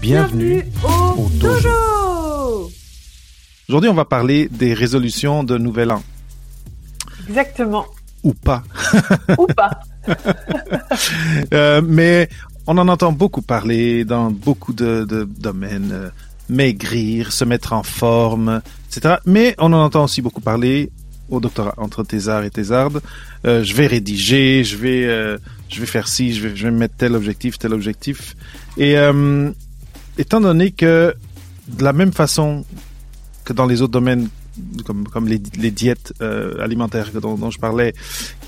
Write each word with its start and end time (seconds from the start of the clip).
Bienvenue. 0.00 0.64
au, 0.84 1.22
au 1.22 1.28
dojo. 1.38 1.60
dojo. 1.68 2.70
Aujourd'hui, 3.68 3.90
on 3.90 3.94
va 3.94 4.04
parler 4.04 4.48
des 4.48 4.74
résolutions 4.74 5.44
de 5.44 5.58
Nouvel 5.58 5.92
An. 5.92 6.02
Exactement. 7.28 7.86
Ou 8.22 8.34
pas. 8.34 8.62
Ou 9.38 9.46
pas. 9.46 9.70
Euh, 11.52 11.82
mais 11.84 12.28
on 12.66 12.78
en 12.78 12.88
entend 12.88 13.12
beaucoup 13.12 13.42
parler 13.42 14.04
dans 14.06 14.30
beaucoup 14.30 14.72
de, 14.72 15.04
de 15.04 15.24
domaines. 15.24 15.90
euh, 15.92 16.08
maigrir, 16.50 17.32
se 17.32 17.44
mettre 17.44 17.72
en 17.72 17.82
forme, 17.82 18.60
etc. 18.88 19.16
Mais 19.24 19.54
on 19.58 19.72
en 19.72 19.84
entend 19.84 20.04
aussi 20.04 20.20
beaucoup 20.20 20.40
parler 20.40 20.90
au 21.30 21.38
doctorat, 21.40 21.74
entre 21.76 22.02
thésard 22.02 22.44
et 22.44 22.50
thésarde. 22.50 23.00
Euh, 23.46 23.62
je 23.62 23.74
vais 23.74 23.86
rédiger, 23.86 24.64
je 24.64 24.76
vais, 24.76 25.04
euh, 25.06 25.38
je 25.68 25.80
vais 25.80 25.86
faire 25.86 26.08
ci, 26.08 26.34
je 26.34 26.48
vais, 26.48 26.56
je 26.56 26.64
vais 26.64 26.72
mettre 26.72 26.94
tel 26.96 27.14
objectif, 27.14 27.58
tel 27.58 27.72
objectif. 27.72 28.34
Et 28.76 28.98
euh, 28.98 29.50
étant 30.20 30.40
donné 30.40 30.70
que 30.70 31.14
de 31.66 31.84
la 31.84 31.92
même 31.92 32.12
façon 32.12 32.64
que 33.44 33.52
dans 33.52 33.66
les 33.66 33.80
autres 33.80 33.92
domaines, 33.92 34.28
comme, 34.84 35.08
comme 35.08 35.26
les, 35.26 35.40
les 35.58 35.70
diètes 35.70 36.12
euh, 36.20 36.62
alimentaires 36.62 37.10
dont, 37.20 37.36
dont 37.36 37.50
je 37.50 37.58
parlais, 37.58 37.94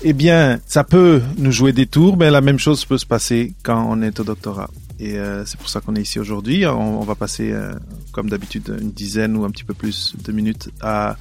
eh 0.03 0.13
bien, 0.13 0.59
ça 0.67 0.83
peut 0.83 1.21
nous 1.37 1.51
jouer 1.51 1.73
des 1.73 1.87
tours, 1.87 2.15
mais 2.15 2.29
la 2.29 2.41
même 2.41 2.59
chose 2.59 2.85
peut 2.85 2.97
se 2.97 3.05
passer 3.05 3.53
quand 3.63 3.85
on 3.89 4.01
est 4.01 4.19
au 4.19 4.23
doctorat. 4.23 4.69
Et 4.99 5.17
euh, 5.17 5.43
c'est 5.45 5.57
pour 5.57 5.69
ça 5.69 5.81
qu'on 5.81 5.95
est 5.95 6.01
ici 6.01 6.19
aujourd'hui. 6.19 6.65
On, 6.67 7.01
va 7.01 7.15
passer, 7.15 7.51
euh, 7.51 7.73
comme 8.11 8.29
d'habitude, 8.29 8.77
une 8.79 8.91
dizaine 8.91 9.35
ou 9.35 9.43
un 9.43 9.49
petit 9.49 9.63
peu 9.63 9.73
plus 9.73 10.15
de 10.23 10.31
minutes 10.31 10.69
à 10.81 11.17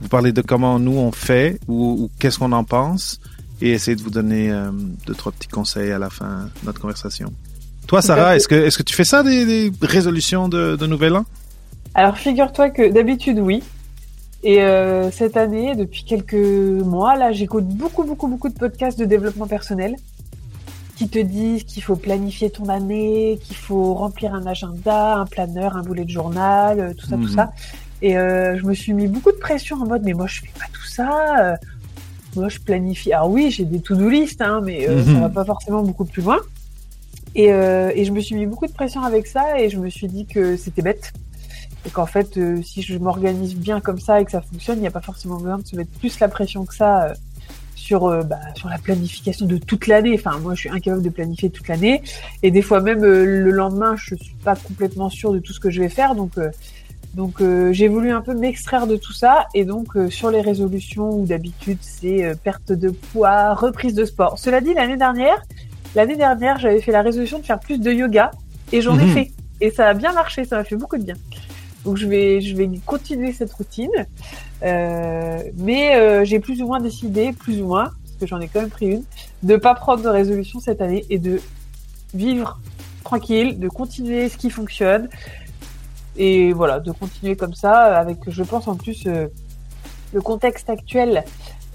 vous 0.00 0.08
parler 0.08 0.30
de 0.30 0.42
comment 0.42 0.78
nous 0.78 0.96
on 0.96 1.10
fait 1.10 1.58
ou, 1.66 2.04
ou 2.04 2.10
qu'est-ce 2.20 2.38
qu'on 2.38 2.52
en 2.52 2.62
pense 2.62 3.20
et 3.60 3.72
essayer 3.72 3.96
de 3.96 4.02
vous 4.02 4.10
donner 4.10 4.54
deux 5.04 5.14
trois 5.14 5.32
petits 5.32 5.48
conseils 5.48 5.90
à 5.90 5.98
la 5.98 6.10
fin 6.10 6.44
de 6.44 6.66
notre 6.66 6.80
conversation. 6.80 7.32
Toi, 7.88 8.00
Sarah, 8.02 8.30
fait. 8.30 8.36
est-ce 8.36 8.46
que 8.48 8.54
est-ce 8.54 8.78
que 8.78 8.82
tu 8.84 8.94
fais 8.94 9.04
ça 9.04 9.22
des, 9.24 9.44
des 9.44 9.72
résolutions 9.82 10.48
de, 10.48 10.76
de 10.76 10.86
Nouvel 10.86 11.16
An? 11.16 11.24
Alors 11.94 12.16
figure-toi 12.16 12.70
que 12.70 12.88
d'habitude 12.88 13.38
oui. 13.40 13.62
Et 14.44 14.62
euh, 14.62 15.10
cette 15.10 15.36
année, 15.36 15.74
depuis 15.74 16.04
quelques 16.04 16.34
mois, 16.34 17.16
là, 17.16 17.32
j'écoute 17.32 17.64
beaucoup, 17.66 18.04
beaucoup, 18.04 18.28
beaucoup 18.28 18.48
de 18.48 18.54
podcasts 18.56 18.96
de 18.98 19.04
développement 19.04 19.48
personnel 19.48 19.96
qui 20.96 21.08
te 21.08 21.18
disent 21.18 21.64
qu'il 21.64 21.82
faut 21.82 21.96
planifier 21.96 22.50
ton 22.50 22.68
année, 22.68 23.38
qu'il 23.42 23.56
faut 23.56 23.94
remplir 23.94 24.34
un 24.34 24.46
agenda, 24.46 25.16
un 25.16 25.26
planeur, 25.26 25.76
un 25.76 25.82
boulet 25.82 26.04
de 26.04 26.10
journal, 26.10 26.78
euh, 26.78 26.92
tout 26.94 27.06
ça, 27.06 27.16
Mhm. 27.16 27.22
tout 27.26 27.32
ça. 27.32 27.50
Et 28.02 28.16
euh, 28.16 28.56
je 28.58 28.64
me 28.64 28.74
suis 28.74 28.92
mis 28.92 29.08
beaucoup 29.08 29.32
de 29.32 29.36
pression 29.38 29.76
en 29.82 29.86
mode 29.86 30.02
mais 30.04 30.12
moi 30.12 30.26
je 30.28 30.40
fais 30.40 30.50
pas 30.56 30.66
tout 30.72 30.86
ça. 30.86 31.10
euh, 31.40 31.56
moi 32.36 32.48
je 32.48 32.58
planifie. 32.60 33.12
Alors 33.12 33.30
oui, 33.30 33.50
j'ai 33.50 33.64
des 33.64 33.80
to-do 33.80 34.08
list, 34.08 34.40
hein, 34.42 34.60
mais 34.62 34.88
euh, 34.88 35.02
Mhm. 35.04 35.14
ça 35.14 35.20
va 35.20 35.28
pas 35.30 35.44
forcément 35.44 35.82
beaucoup 35.82 36.04
plus 36.04 36.22
loin. 36.22 36.38
Et, 37.34 37.52
euh, 37.52 37.90
et 37.94 38.04
je 38.04 38.12
me 38.12 38.20
suis 38.20 38.34
mis 38.34 38.46
beaucoup 38.46 38.66
de 38.66 38.72
pression 38.72 39.02
avec 39.02 39.26
ça 39.26 39.60
et 39.60 39.68
je 39.68 39.78
me 39.78 39.88
suis 39.88 40.08
dit 40.08 40.26
que 40.26 40.56
c'était 40.56 40.82
bête 40.82 41.12
et 41.86 41.90
qu'en 41.90 42.06
fait, 42.06 42.36
euh, 42.36 42.60
si 42.62 42.82
je 42.82 42.98
m'organise 42.98 43.54
bien 43.54 43.80
comme 43.80 44.00
ça 44.00 44.20
et 44.20 44.24
que 44.24 44.30
ça 44.30 44.40
fonctionne, 44.40 44.78
il 44.78 44.80
n'y 44.80 44.86
a 44.86 44.92
pas 44.92 45.00
forcément 45.00 45.36
besoin 45.36 45.58
de 45.58 45.66
se 45.66 45.76
mettre 45.76 45.90
plus 45.98 46.18
la 46.20 46.28
pression 46.28 46.64
que 46.64 46.74
ça 46.74 47.04
euh, 47.04 47.14
sur 47.74 48.08
bah, 48.24 48.40
sur 48.54 48.68
la 48.68 48.76
planification 48.78 49.46
de 49.46 49.56
toute 49.56 49.86
l'année. 49.86 50.14
Enfin, 50.14 50.38
moi, 50.40 50.54
je 50.54 50.60
suis 50.60 50.68
incapable 50.68 51.02
de 51.02 51.08
planifier 51.10 51.48
toute 51.48 51.68
l'année, 51.68 52.02
et 52.42 52.50
des 52.50 52.60
fois 52.60 52.80
même 52.80 53.02
le 53.02 53.50
lendemain, 53.50 53.94
je 53.96 54.14
suis 54.16 54.34
pas 54.44 54.56
complètement 54.56 55.08
sûre 55.08 55.32
de 55.32 55.38
tout 55.38 55.52
ce 55.52 55.60
que 55.60 55.70
je 55.70 55.80
vais 55.80 55.88
faire, 55.88 56.14
donc 56.14 56.32
donc 57.14 57.40
j'ai 57.70 57.88
voulu 57.88 58.10
un 58.10 58.20
peu 58.20 58.34
m'extraire 58.34 58.88
de 58.88 58.96
tout 58.96 59.14
ça, 59.14 59.46
et 59.54 59.64
donc 59.64 59.96
sur 60.10 60.30
les 60.30 60.42
résolutions 60.42 61.08
où 61.18 61.24
d'habitude 61.24 61.78
c'est 61.80 62.34
perte 62.42 62.72
de 62.72 62.90
poids, 62.90 63.54
reprise 63.54 63.94
de 63.94 64.04
sport. 64.04 64.38
Cela 64.38 64.60
dit, 64.60 64.74
l'année 64.74 64.98
dernière, 64.98 65.42
l'année 65.94 66.16
dernière, 66.16 66.58
j'avais 66.58 66.80
fait 66.80 66.92
la 66.92 67.02
résolution 67.02 67.38
de 67.38 67.44
faire 67.44 67.60
plus 67.60 67.78
de 67.80 67.90
yoga, 67.92 68.30
et 68.72 68.80
j'en 68.80 68.98
ai 68.98 69.04
Mhm. 69.04 69.12
fait, 69.14 69.30
et 69.60 69.70
ça 69.70 69.88
a 69.88 69.94
bien 69.94 70.12
marché, 70.12 70.44
ça 70.44 70.56
m'a 70.56 70.64
fait 70.64 70.76
beaucoup 70.76 70.98
de 70.98 71.04
bien. 71.04 71.16
Donc 71.84 71.96
je 71.96 72.06
vais, 72.06 72.40
je 72.40 72.54
vais 72.56 72.68
continuer 72.84 73.32
cette 73.32 73.52
routine. 73.52 73.90
Euh, 74.64 75.42
mais 75.56 75.94
euh, 75.94 76.24
j'ai 76.24 76.40
plus 76.40 76.60
ou 76.62 76.66
moins 76.66 76.80
décidé, 76.80 77.32
plus 77.32 77.62
ou 77.62 77.66
moins, 77.66 77.84
parce 77.84 78.16
que 78.20 78.26
j'en 78.26 78.40
ai 78.40 78.48
quand 78.48 78.60
même 78.60 78.70
pris 78.70 78.86
une, 78.88 79.04
de 79.44 79.56
pas 79.56 79.74
prendre 79.74 80.02
de 80.02 80.08
résolution 80.08 80.58
cette 80.58 80.80
année 80.82 81.04
et 81.10 81.18
de 81.18 81.40
vivre 82.12 82.58
tranquille, 83.04 83.58
de 83.60 83.68
continuer 83.68 84.28
ce 84.28 84.36
qui 84.36 84.50
fonctionne. 84.50 85.08
Et 86.16 86.52
voilà, 86.52 86.80
de 86.80 86.90
continuer 86.90 87.36
comme 87.36 87.54
ça, 87.54 87.96
avec, 87.96 88.18
je 88.26 88.42
pense 88.42 88.66
en 88.66 88.74
plus, 88.74 89.04
euh, 89.06 89.28
le 90.12 90.20
contexte 90.20 90.68
actuel 90.68 91.22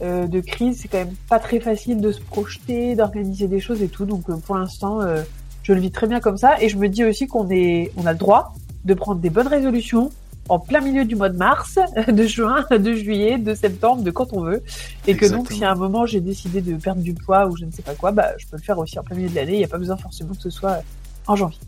euh, 0.02 0.28
de 0.28 0.40
crise, 0.40 0.80
c'est 0.82 0.88
quand 0.88 0.98
même 0.98 1.16
pas 1.30 1.40
très 1.40 1.60
facile 1.60 2.02
de 2.02 2.12
se 2.12 2.20
projeter, 2.20 2.96
d'organiser 2.96 3.48
des 3.48 3.60
choses 3.60 3.82
et 3.82 3.88
tout. 3.88 4.06
Donc 4.06 4.30
euh, 4.30 4.36
pour 4.38 4.58
l'instant, 4.58 5.02
euh, 5.02 5.22
je 5.62 5.74
le 5.74 5.80
vis 5.80 5.92
très 5.92 6.08
bien 6.08 6.20
comme 6.20 6.38
ça. 6.38 6.62
Et 6.62 6.70
je 6.70 6.78
me 6.78 6.90
dis 6.90 7.04
aussi 7.04 7.28
qu'on 7.28 7.50
est, 7.50 7.92
on 7.98 8.06
a 8.06 8.14
le 8.14 8.18
droit 8.18 8.54
de 8.86 8.94
prendre 8.94 9.22
des 9.22 9.30
bonnes 9.30 9.48
résolutions 9.48 10.12
en 10.50 10.60
plein 10.60 10.82
milieu 10.82 11.06
du 11.06 11.16
mois 11.16 11.30
de 11.30 11.38
mars, 11.38 11.80
de 12.08 12.24
juin, 12.26 12.66
de 12.72 12.94
juillet, 12.94 13.38
de 13.38 13.54
septembre, 13.54 14.02
de 14.02 14.12
quand 14.12 14.34
on 14.34 14.42
veut. 14.42 14.64
Et 15.08 15.16
que 15.16 15.26
donc, 15.26 15.52
si 15.52 15.64
à 15.64 15.72
un 15.72 15.76
moment 15.76 16.06
j'ai 16.06 16.20
décidé 16.22 16.62
de 16.62 16.76
perdre 16.76 17.02
du 17.02 17.14
poids 17.14 17.48
ou 17.48 17.56
je 17.56 17.66
ne 17.66 17.72
sais 17.72 17.84
pas 17.84 17.94
quoi, 17.94 18.12
bah, 18.12 18.32
je 18.38 18.48
peux 18.48 18.58
le 18.58 18.64
faire 18.64 18.78
aussi 18.80 19.00
en 19.00 19.04
plein 19.04 19.16
milieu 19.16 19.30
de 19.30 19.36
l'année. 19.36 19.54
Il 19.54 19.60
n'y 19.60 19.66
a 19.66 19.70
pas 19.70 19.78
besoin 19.78 19.96
forcément 19.96 20.34
que 20.34 20.42
ce 20.42 20.50
soit 20.50 20.80
en 21.28 21.36
janvier. 21.36 21.60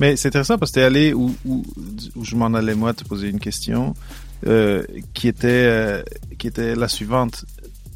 Mais 0.00 0.16
c'est 0.16 0.28
intéressant 0.28 0.58
parce 0.58 0.72
que 0.72 0.80
t'es 0.80 0.82
allé 0.82 1.14
où, 1.14 1.34
où, 1.46 1.62
où 2.16 2.24
je 2.24 2.36
m'en 2.36 2.52
allais 2.52 2.74
moi 2.74 2.92
te 2.92 3.04
poser 3.04 3.28
une 3.28 3.40
question 3.40 3.94
euh, 4.46 4.84
qui 5.14 5.28
était 5.28 5.48
euh, 5.48 6.02
qui 6.38 6.46
était 6.46 6.74
la 6.74 6.88
suivante. 6.88 7.44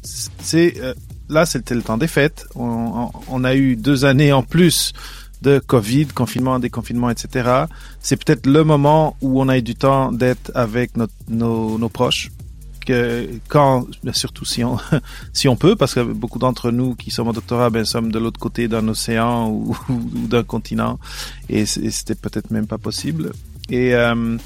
C'est 0.03 0.79
euh, 0.79 0.93
là 1.29 1.45
c'était 1.45 1.75
le 1.75 1.81
temps 1.81 1.97
des 1.97 2.07
fêtes. 2.07 2.45
On, 2.55 2.63
on, 2.63 3.11
on 3.29 3.43
a 3.43 3.55
eu 3.55 3.75
deux 3.75 4.05
années 4.05 4.31
en 4.31 4.43
plus 4.43 4.93
de 5.41 5.59
Covid, 5.59 6.07
confinement, 6.07 6.59
déconfinement, 6.59 7.09
etc. 7.09 7.65
C'est 7.99 8.23
peut-être 8.23 8.45
le 8.47 8.63
moment 8.63 9.15
où 9.21 9.41
on 9.41 9.47
a 9.47 9.57
eu 9.57 9.61
du 9.61 9.75
temps 9.75 10.11
d'être 10.11 10.51
avec 10.55 10.97
notre, 10.97 11.13
nos, 11.29 11.77
nos 11.77 11.89
proches. 11.89 12.31
Que 12.85 13.27
quand, 13.47 13.87
surtout 14.13 14.45
si 14.45 14.63
on 14.63 14.77
si 15.33 15.47
on 15.47 15.55
peut, 15.55 15.75
parce 15.75 15.95
que 15.95 16.01
beaucoup 16.01 16.37
d'entre 16.37 16.69
nous 16.69 16.93
qui 16.93 17.09
sommes 17.09 17.27
au 17.29 17.33
doctorat, 17.33 17.71
ben 17.71 17.83
sommes 17.83 18.11
de 18.11 18.19
l'autre 18.19 18.39
côté 18.39 18.67
d'un 18.67 18.87
océan 18.87 19.49
ou, 19.49 19.75
ou 19.89 20.27
d'un 20.27 20.43
continent 20.43 20.99
et 21.49 21.65
c'était 21.65 22.13
peut-être 22.13 22.51
même 22.51 22.67
pas 22.67 22.77
possible. 22.77 23.31
Et 23.69 23.95
euh, 23.95 24.37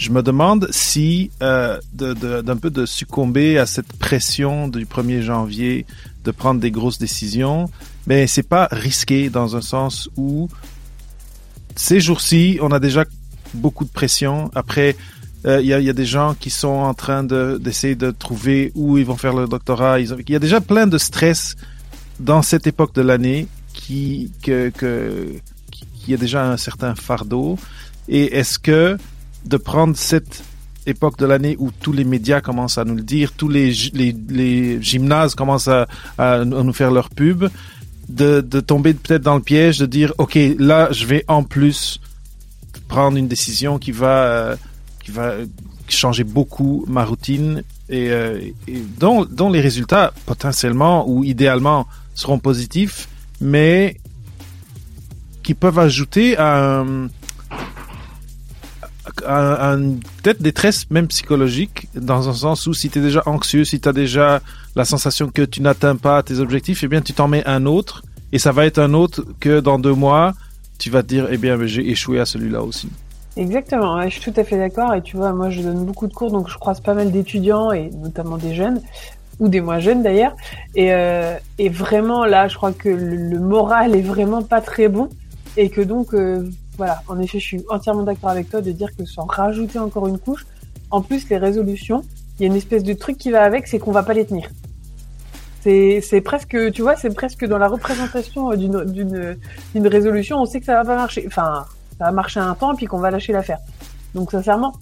je 0.00 0.10
me 0.12 0.22
demande 0.22 0.66
si 0.70 1.30
euh, 1.42 1.78
d'un 1.92 2.56
peu 2.56 2.70
de 2.70 2.86
succomber 2.86 3.58
à 3.58 3.66
cette 3.66 3.92
pression 3.92 4.66
du 4.66 4.86
1er 4.86 5.20
janvier 5.20 5.84
de 6.24 6.30
prendre 6.30 6.58
des 6.58 6.70
grosses 6.70 6.98
décisions, 6.98 7.68
mais 8.06 8.26
c'est 8.26 8.48
pas 8.48 8.66
risqué 8.72 9.28
dans 9.28 9.56
un 9.56 9.60
sens 9.60 10.08
où 10.16 10.48
ces 11.76 12.00
jours-ci, 12.00 12.58
on 12.62 12.72
a 12.72 12.80
déjà 12.80 13.04
beaucoup 13.52 13.84
de 13.84 13.90
pression. 13.90 14.50
Après, 14.54 14.96
euh, 15.44 15.60
il 15.60 15.66
y, 15.66 15.74
a, 15.74 15.92
des 15.92 16.06
gens 16.06 16.34
qui 16.34 16.48
sont 16.48 16.68
en 16.68 16.94
train 16.94 17.22
de- 17.22 17.60
d'essayer 17.60 17.94
de, 17.94 18.10
trouver 18.10 18.72
où 18.74 18.96
ils 18.96 19.04
vont 19.04 19.18
faire 19.18 19.34
le 19.34 19.46
doctorat. 19.46 20.00
Il 20.00 20.30
y 20.30 20.34
a 20.34 20.38
déjà 20.38 20.62
plein 20.62 20.86
de 20.86 20.96
stress 20.96 21.56
dans 22.18 22.40
cette 22.40 22.66
époque 22.66 22.94
de 22.94 23.02
l'année 23.02 23.48
qui 23.74 24.32
que, 24.42 24.70
que 24.70 25.26
qui 25.94 26.14
a 26.14 26.16
déjà 26.16 26.50
un 26.50 26.56
certain 26.56 26.94
fardeau. 26.94 27.58
Et 28.08 28.38
est-ce 28.38 28.58
que 28.58 28.96
de 29.44 29.56
prendre 29.56 29.96
cette 29.96 30.42
époque 30.86 31.18
de 31.18 31.26
l'année 31.26 31.56
où 31.58 31.70
tous 31.70 31.92
les 31.92 32.04
médias 32.04 32.40
commencent 32.40 32.78
à 32.78 32.84
nous 32.84 32.94
le 32.94 33.02
dire, 33.02 33.32
tous 33.32 33.48
les, 33.48 33.72
les, 33.92 34.14
les 34.28 34.82
gymnases 34.82 35.34
commencent 35.34 35.68
à, 35.68 35.86
à 36.18 36.44
nous 36.44 36.72
faire 36.72 36.90
leur 36.90 37.10
pub, 37.10 37.44
de, 38.08 38.40
de 38.40 38.60
tomber 38.60 38.94
peut-être 38.94 39.22
dans 39.22 39.36
le 39.36 39.42
piège 39.42 39.78
de 39.78 39.86
dire, 39.86 40.12
OK, 40.18 40.38
là, 40.58 40.88
je 40.90 41.06
vais 41.06 41.24
en 41.28 41.42
plus 41.44 42.00
prendre 42.88 43.16
une 43.16 43.28
décision 43.28 43.78
qui 43.78 43.92
va, 43.92 44.24
euh, 44.24 44.56
qui 45.04 45.10
va 45.12 45.34
changer 45.88 46.24
beaucoup 46.24 46.84
ma 46.88 47.04
routine 47.04 47.62
et, 47.88 48.10
euh, 48.10 48.40
et 48.66 48.82
dont, 48.98 49.24
dont 49.24 49.50
les 49.50 49.60
résultats 49.60 50.12
potentiellement 50.26 51.08
ou 51.08 51.24
idéalement 51.24 51.86
seront 52.14 52.38
positifs, 52.38 53.08
mais 53.40 53.96
qui 55.42 55.54
peuvent 55.54 55.78
ajouter 55.78 56.36
un, 56.38 57.04
un- 57.04 57.08
peut-être 59.02 60.42
détresse 60.42 60.90
même 60.90 61.08
psychologique 61.08 61.88
dans 61.94 62.28
un 62.28 62.34
sens 62.34 62.66
où 62.66 62.74
si 62.74 62.90
tu 62.90 62.98
es 62.98 63.02
déjà 63.02 63.22
anxieux, 63.26 63.64
si 63.64 63.80
tu 63.80 63.88
as 63.88 63.92
déjà 63.92 64.40
la 64.76 64.84
sensation 64.84 65.28
que 65.28 65.42
tu 65.42 65.62
n'atteins 65.62 65.96
pas 65.96 66.22
tes 66.22 66.38
objectifs, 66.38 66.84
eh 66.84 66.88
bien 66.88 67.00
tu 67.00 67.12
t'en 67.12 67.28
mets 67.28 67.44
un 67.46 67.66
autre 67.66 68.02
et 68.32 68.38
ça 68.38 68.52
va 68.52 68.66
être 68.66 68.78
un 68.78 68.94
autre 68.94 69.24
que 69.40 69.60
dans 69.60 69.78
deux 69.78 69.94
mois 69.94 70.34
tu 70.78 70.90
vas 70.90 71.02
te 71.02 71.08
dire 71.08 71.28
eh 71.30 71.36
bien 71.36 71.58
j'ai 71.66 71.88
échoué 71.90 72.20
à 72.20 72.26
celui-là 72.26 72.62
aussi. 72.62 72.88
Exactement, 73.36 74.02
je 74.02 74.18
suis 74.18 74.32
tout 74.32 74.38
à 74.40 74.44
fait 74.44 74.58
d'accord. 74.58 74.92
Et 74.94 75.02
tu 75.02 75.16
vois, 75.16 75.32
moi, 75.32 75.50
je 75.50 75.62
donne 75.62 75.84
beaucoup 75.84 76.08
de 76.08 76.12
cours, 76.12 76.30
donc 76.30 76.48
je 76.48 76.58
croise 76.58 76.80
pas 76.80 76.94
mal 76.94 77.12
d'étudiants 77.12 77.70
et 77.70 77.90
notamment 77.90 78.36
des 78.36 78.54
jeunes 78.54 78.80
ou 79.38 79.48
des 79.48 79.60
moins 79.60 79.78
jeunes 79.78 80.02
d'ailleurs. 80.02 80.36
Et, 80.74 80.92
euh, 80.92 81.36
et 81.58 81.68
vraiment 81.68 82.24
là, 82.24 82.48
je 82.48 82.56
crois 82.56 82.72
que 82.72 82.88
le, 82.88 83.38
moral 83.38 83.94
est 83.94 84.02
vraiment 84.02 84.42
pas 84.42 84.60
très 84.60 84.88
bon 84.88 85.08
et 85.56 85.70
que 85.70 85.80
donc 85.80 86.12
euh, 86.12 86.48
voilà, 86.80 87.02
en 87.08 87.20
effet, 87.20 87.38
je 87.38 87.44
suis 87.44 87.64
entièrement 87.68 88.04
d'accord 88.04 88.30
avec 88.30 88.48
toi 88.48 88.62
de 88.62 88.72
dire 88.72 88.88
que 88.96 89.04
sans 89.04 89.26
rajouter 89.26 89.78
encore 89.78 90.08
une 90.08 90.18
couche, 90.18 90.46
en 90.90 91.02
plus 91.02 91.28
les 91.28 91.36
résolutions, 91.36 92.02
il 92.38 92.42
y 92.42 92.44
a 92.44 92.46
une 92.46 92.56
espèce 92.56 92.82
de 92.82 92.94
truc 92.94 93.18
qui 93.18 93.30
va 93.30 93.42
avec, 93.42 93.66
c'est 93.66 93.78
qu'on 93.78 93.92
va 93.92 94.02
pas 94.02 94.14
les 94.14 94.24
tenir. 94.24 94.48
C'est, 95.60 96.00
c'est 96.00 96.22
presque, 96.22 96.56
tu 96.72 96.80
vois, 96.80 96.96
c'est 96.96 97.14
presque 97.14 97.44
dans 97.44 97.58
la 97.58 97.68
représentation 97.68 98.54
d'une, 98.56 98.82
d'une, 98.86 99.36
d'une 99.74 99.86
résolution, 99.86 100.38
on 100.38 100.46
sait 100.46 100.60
que 100.60 100.64
ça 100.64 100.72
va 100.72 100.86
pas 100.86 100.96
marcher. 100.96 101.24
Enfin, 101.26 101.66
ça 101.98 102.06
va 102.06 102.12
marcher 102.12 102.40
un 102.40 102.54
temps, 102.54 102.74
puis 102.74 102.86
qu'on 102.86 102.98
va 102.98 103.10
lâcher 103.10 103.34
l'affaire. 103.34 103.58
Donc, 104.14 104.30
sincèrement, 104.30 104.72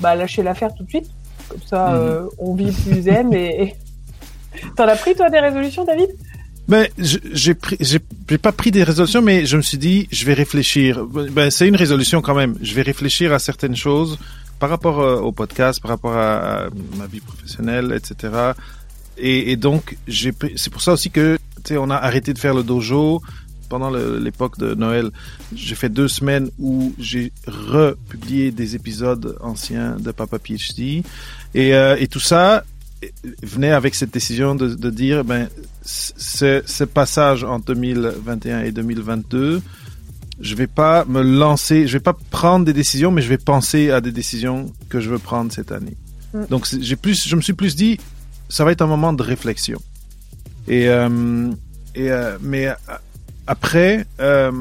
bah, 0.00 0.14
lâcher 0.14 0.42
l'affaire 0.42 0.74
tout 0.74 0.84
de 0.84 0.90
suite. 0.90 1.10
Comme 1.48 1.62
ça, 1.64 1.88
mhm. 1.88 1.96
euh, 1.96 2.26
on 2.36 2.54
vit 2.54 2.70
plus 2.70 3.00
zen 3.00 3.32
et, 3.32 3.76
T'en 4.76 4.86
as 4.86 4.96
pris, 4.96 5.14
toi, 5.14 5.30
des 5.30 5.40
résolutions, 5.40 5.86
David? 5.86 6.10
Ben, 6.68 6.86
j'ai 6.98 7.54
pris, 7.54 7.78
j'ai 7.80 8.00
pas 8.38 8.52
pris 8.52 8.70
des 8.70 8.82
résolutions, 8.82 9.22
mais 9.22 9.46
je 9.46 9.56
me 9.56 9.62
suis 9.62 9.78
dit, 9.78 10.08
je 10.10 10.24
vais 10.24 10.34
réfléchir. 10.34 11.04
Ben, 11.04 11.50
c'est 11.50 11.68
une 11.68 11.76
résolution 11.76 12.20
quand 12.22 12.34
même. 12.34 12.56
Je 12.60 12.74
vais 12.74 12.82
réfléchir 12.82 13.32
à 13.32 13.38
certaines 13.38 13.76
choses 13.76 14.18
par 14.58 14.70
rapport 14.70 15.00
euh, 15.00 15.20
au 15.20 15.32
podcast, 15.32 15.80
par 15.80 15.90
rapport 15.90 16.16
à, 16.16 16.68
ma 16.96 17.06
vie 17.06 17.20
professionnelle, 17.20 17.92
etc. 17.94 18.52
Et, 19.18 19.52
et 19.52 19.56
donc, 19.56 19.96
j'ai, 20.08 20.32
c'est 20.56 20.70
pour 20.70 20.82
ça 20.82 20.92
aussi 20.92 21.10
que, 21.10 21.38
tu 21.56 21.74
sais, 21.74 21.76
on 21.78 21.90
a 21.90 21.96
arrêté 21.96 22.32
de 22.32 22.38
faire 22.38 22.54
le 22.54 22.62
dojo 22.62 23.22
pendant 23.68 23.90
l'époque 23.90 24.58
de 24.58 24.74
Noël. 24.74 25.10
J'ai 25.54 25.74
fait 25.74 25.88
deux 25.88 26.08
semaines 26.08 26.50
où 26.58 26.94
j'ai 26.98 27.32
republié 27.46 28.50
des 28.50 28.76
épisodes 28.76 29.36
anciens 29.40 29.96
de 29.96 30.10
Papa 30.12 30.38
PhD. 30.38 31.02
Et, 31.54 31.74
euh, 31.74 31.96
et 31.98 32.06
tout 32.06 32.20
ça 32.20 32.64
venait 33.42 33.72
avec 33.72 33.94
cette 33.94 34.12
décision 34.12 34.54
de, 34.54 34.74
de 34.74 34.90
dire, 34.90 35.24
ben, 35.24 35.48
ce, 35.84 36.62
ce 36.64 36.84
passage 36.84 37.44
en 37.44 37.58
2021 37.58 38.62
et 38.62 38.72
2022, 38.72 39.62
je 40.40 40.54
vais 40.54 40.66
pas 40.66 41.04
me 41.06 41.22
lancer, 41.22 41.86
je 41.86 41.94
vais 41.94 42.02
pas 42.02 42.16
prendre 42.30 42.64
des 42.64 42.72
décisions, 42.72 43.10
mais 43.10 43.22
je 43.22 43.28
vais 43.28 43.38
penser 43.38 43.90
à 43.90 44.00
des 44.00 44.12
décisions 44.12 44.72
que 44.88 45.00
je 45.00 45.10
veux 45.10 45.18
prendre 45.18 45.52
cette 45.52 45.72
année. 45.72 45.96
Mm. 46.34 46.46
Donc 46.50 46.66
j'ai 46.80 46.96
plus, 46.96 47.26
je 47.26 47.36
me 47.36 47.40
suis 47.40 47.54
plus 47.54 47.76
dit, 47.76 47.98
ça 48.48 48.64
va 48.64 48.72
être 48.72 48.82
un 48.82 48.86
moment 48.86 49.12
de 49.12 49.22
réflexion. 49.22 49.80
Et, 50.68 50.88
euh, 50.88 51.50
et 51.94 52.10
euh, 52.10 52.38
mais 52.40 52.68
euh, 52.68 52.74
après, 53.46 54.06
euh, 54.20 54.52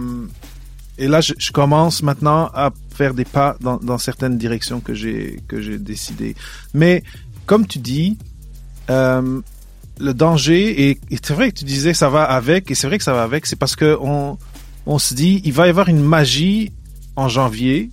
et 0.97 1.07
là 1.07 1.19
je, 1.19 1.33
je, 1.37 1.51
commence 1.51 2.03
maintenant 2.03 2.49
à 2.53 2.71
faire 2.93 3.13
des 3.13 3.25
pas 3.25 3.57
dans, 3.59 3.77
dans 3.77 3.97
certaines 3.97 4.37
directions 4.37 4.79
que 4.79 4.93
j'ai 4.93 5.39
que 5.47 5.61
j'ai 5.61 5.77
décidé. 5.77 6.35
Mais 6.73 7.03
comme 7.45 7.67
tu 7.67 7.79
dis, 7.79 8.17
euh, 8.89 9.41
le 9.99 10.13
danger 10.13 10.89
et, 10.89 10.99
c'est 11.11 11.33
vrai 11.33 11.51
que 11.51 11.59
tu 11.59 11.65
disais 11.65 11.93
ça 11.93 12.09
va 12.09 12.23
avec 12.23 12.69
et 12.69 12.75
c'est 12.75 12.87
vrai 12.87 12.97
que 12.97 13.03
ça 13.03 13.13
va 13.13 13.23
avec, 13.23 13.45
c'est 13.45 13.55
parce 13.55 13.75
que 13.75 13.97
on 14.01 14.37
on 14.87 14.99
se 14.99 15.15
dit, 15.15 15.41
il 15.43 15.53
va 15.53 15.65
y 15.65 15.69
avoir 15.69 15.89
une 15.89 16.01
magie 16.01 16.71
en 17.15 17.27
janvier 17.27 17.89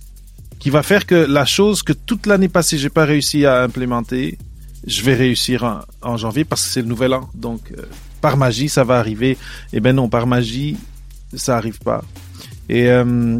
qui 0.59 0.69
va 0.69 0.83
faire 0.83 1.05
que 1.05 1.15
la 1.15 1.45
chose 1.45 1.81
que 1.81 1.93
toute 1.93 2.27
l'année 2.27 2.49
passée 2.49 2.77
j'ai 2.77 2.89
pas 2.89 3.05
réussi 3.05 3.45
à 3.45 3.63
implémenter, 3.63 4.37
je 4.85 5.01
vais 5.01 5.15
réussir 5.15 5.83
en, 6.01 6.17
janvier 6.17 6.45
parce 6.45 6.63
que 6.63 6.69
c'est 6.69 6.81
le 6.81 6.87
nouvel 6.87 7.13
an. 7.13 7.29
Donc 7.33 7.71
euh, 7.71 7.81
par 8.21 8.37
magie 8.37 8.69
ça 8.69 8.83
va 8.83 8.99
arriver. 8.99 9.37
Eh 9.71 9.79
ben 9.79 9.95
non, 9.95 10.07
par 10.07 10.27
magie 10.27 10.77
ça 11.33 11.57
arrive 11.57 11.79
pas. 11.79 12.03
Et 12.69 12.89
euh, 12.89 13.39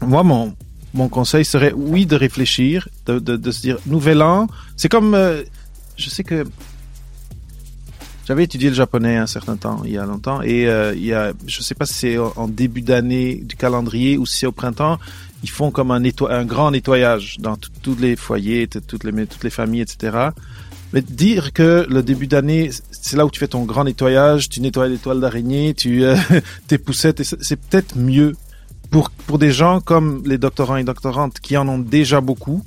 moi 0.00 0.22
mon 0.22 0.54
mon 0.94 1.08
conseil 1.08 1.44
serait 1.44 1.72
oui 1.72 2.06
de 2.06 2.16
réfléchir, 2.16 2.88
de, 3.06 3.18
de, 3.18 3.50
se 3.50 3.60
dire 3.60 3.78
nouvel 3.86 4.22
an. 4.22 4.48
C'est 4.76 4.88
comme 4.88 5.14
euh, 5.14 5.42
je 5.96 6.10
sais 6.10 6.24
que 6.24 6.44
j'avais 8.26 8.44
étudié 8.44 8.68
le 8.68 8.74
japonais 8.74 9.16
un 9.16 9.26
certain 9.26 9.56
temps, 9.56 9.82
il 9.84 9.92
y 9.92 9.98
a 9.98 10.06
longtemps, 10.06 10.40
et 10.42 10.68
euh, 10.68 10.94
il 10.94 11.04
y 11.04 11.12
a, 11.12 11.32
je 11.46 11.62
sais 11.62 11.74
pas 11.74 11.86
si 11.86 11.94
c'est 11.94 12.18
en 12.18 12.46
début 12.48 12.82
d'année 12.82 13.36
du 13.36 13.56
calendrier 13.56 14.18
ou 14.18 14.26
si 14.26 14.38
c'est 14.38 14.46
au 14.46 14.52
printemps, 14.52 14.98
ils 15.42 15.50
font 15.50 15.70
comme 15.70 15.90
un, 15.90 16.02
un 16.02 16.44
grand 16.44 16.70
nettoyage 16.70 17.38
dans 17.40 17.56
tous 17.56 17.96
les 17.96 18.14
foyers, 18.16 18.68
toutes 18.68 19.04
les, 19.04 19.26
toutes 19.26 19.44
les 19.44 19.50
familles, 19.50 19.80
etc. 19.80 20.28
Mais 20.92 21.02
dire 21.02 21.52
que 21.52 21.86
le 21.88 22.02
début 22.02 22.26
d'année, 22.26 22.70
c'est 22.90 23.16
là 23.16 23.24
où 23.24 23.30
tu 23.30 23.38
fais 23.38 23.48
ton 23.48 23.64
grand 23.64 23.84
nettoyage, 23.84 24.48
tu 24.48 24.60
nettoies 24.60 24.88
les 24.88 24.98
toiles 24.98 25.20
d'araignée, 25.20 25.74
tu 25.74 26.04
euh, 26.04 26.16
tes 26.66 26.78
poussettes, 26.78 27.22
c'est 27.22 27.56
peut-être 27.56 27.96
mieux 27.96 28.34
pour 28.90 29.10
pour 29.10 29.38
des 29.38 29.52
gens 29.52 29.80
comme 29.80 30.22
les 30.26 30.38
doctorants 30.38 30.76
et 30.76 30.84
doctorantes 30.84 31.40
qui 31.40 31.56
en 31.56 31.68
ont 31.68 31.78
déjà 31.78 32.20
beaucoup 32.20 32.64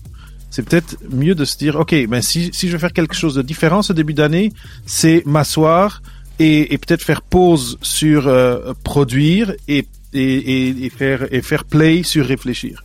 c'est 0.53 0.61
peut-être 0.61 0.97
mieux 1.09 1.33
de 1.33 1.45
se 1.45 1.57
dire, 1.57 1.77
OK, 1.77 1.95
ben 2.07 2.21
si, 2.21 2.51
si 2.53 2.67
je 2.67 2.73
veux 2.73 2.77
faire 2.77 2.93
quelque 2.93 3.15
chose 3.15 3.33
de 3.33 3.41
différent 3.41 3.81
ce 3.81 3.91
début 3.91 4.13
d'année, 4.13 4.53
c'est 4.85 5.23
m'asseoir 5.25 6.03
et, 6.37 6.71
et 6.71 6.77
peut-être 6.77 7.01
faire 7.01 7.23
pause 7.23 7.79
sur 7.81 8.27
euh, 8.27 8.73
produire 8.83 9.55
et, 9.67 9.87
et, 10.13 10.85
et, 10.85 10.89
faire, 10.91 11.25
et 11.33 11.41
faire 11.41 11.65
play 11.65 12.03
sur 12.03 12.23
réfléchir. 12.27 12.83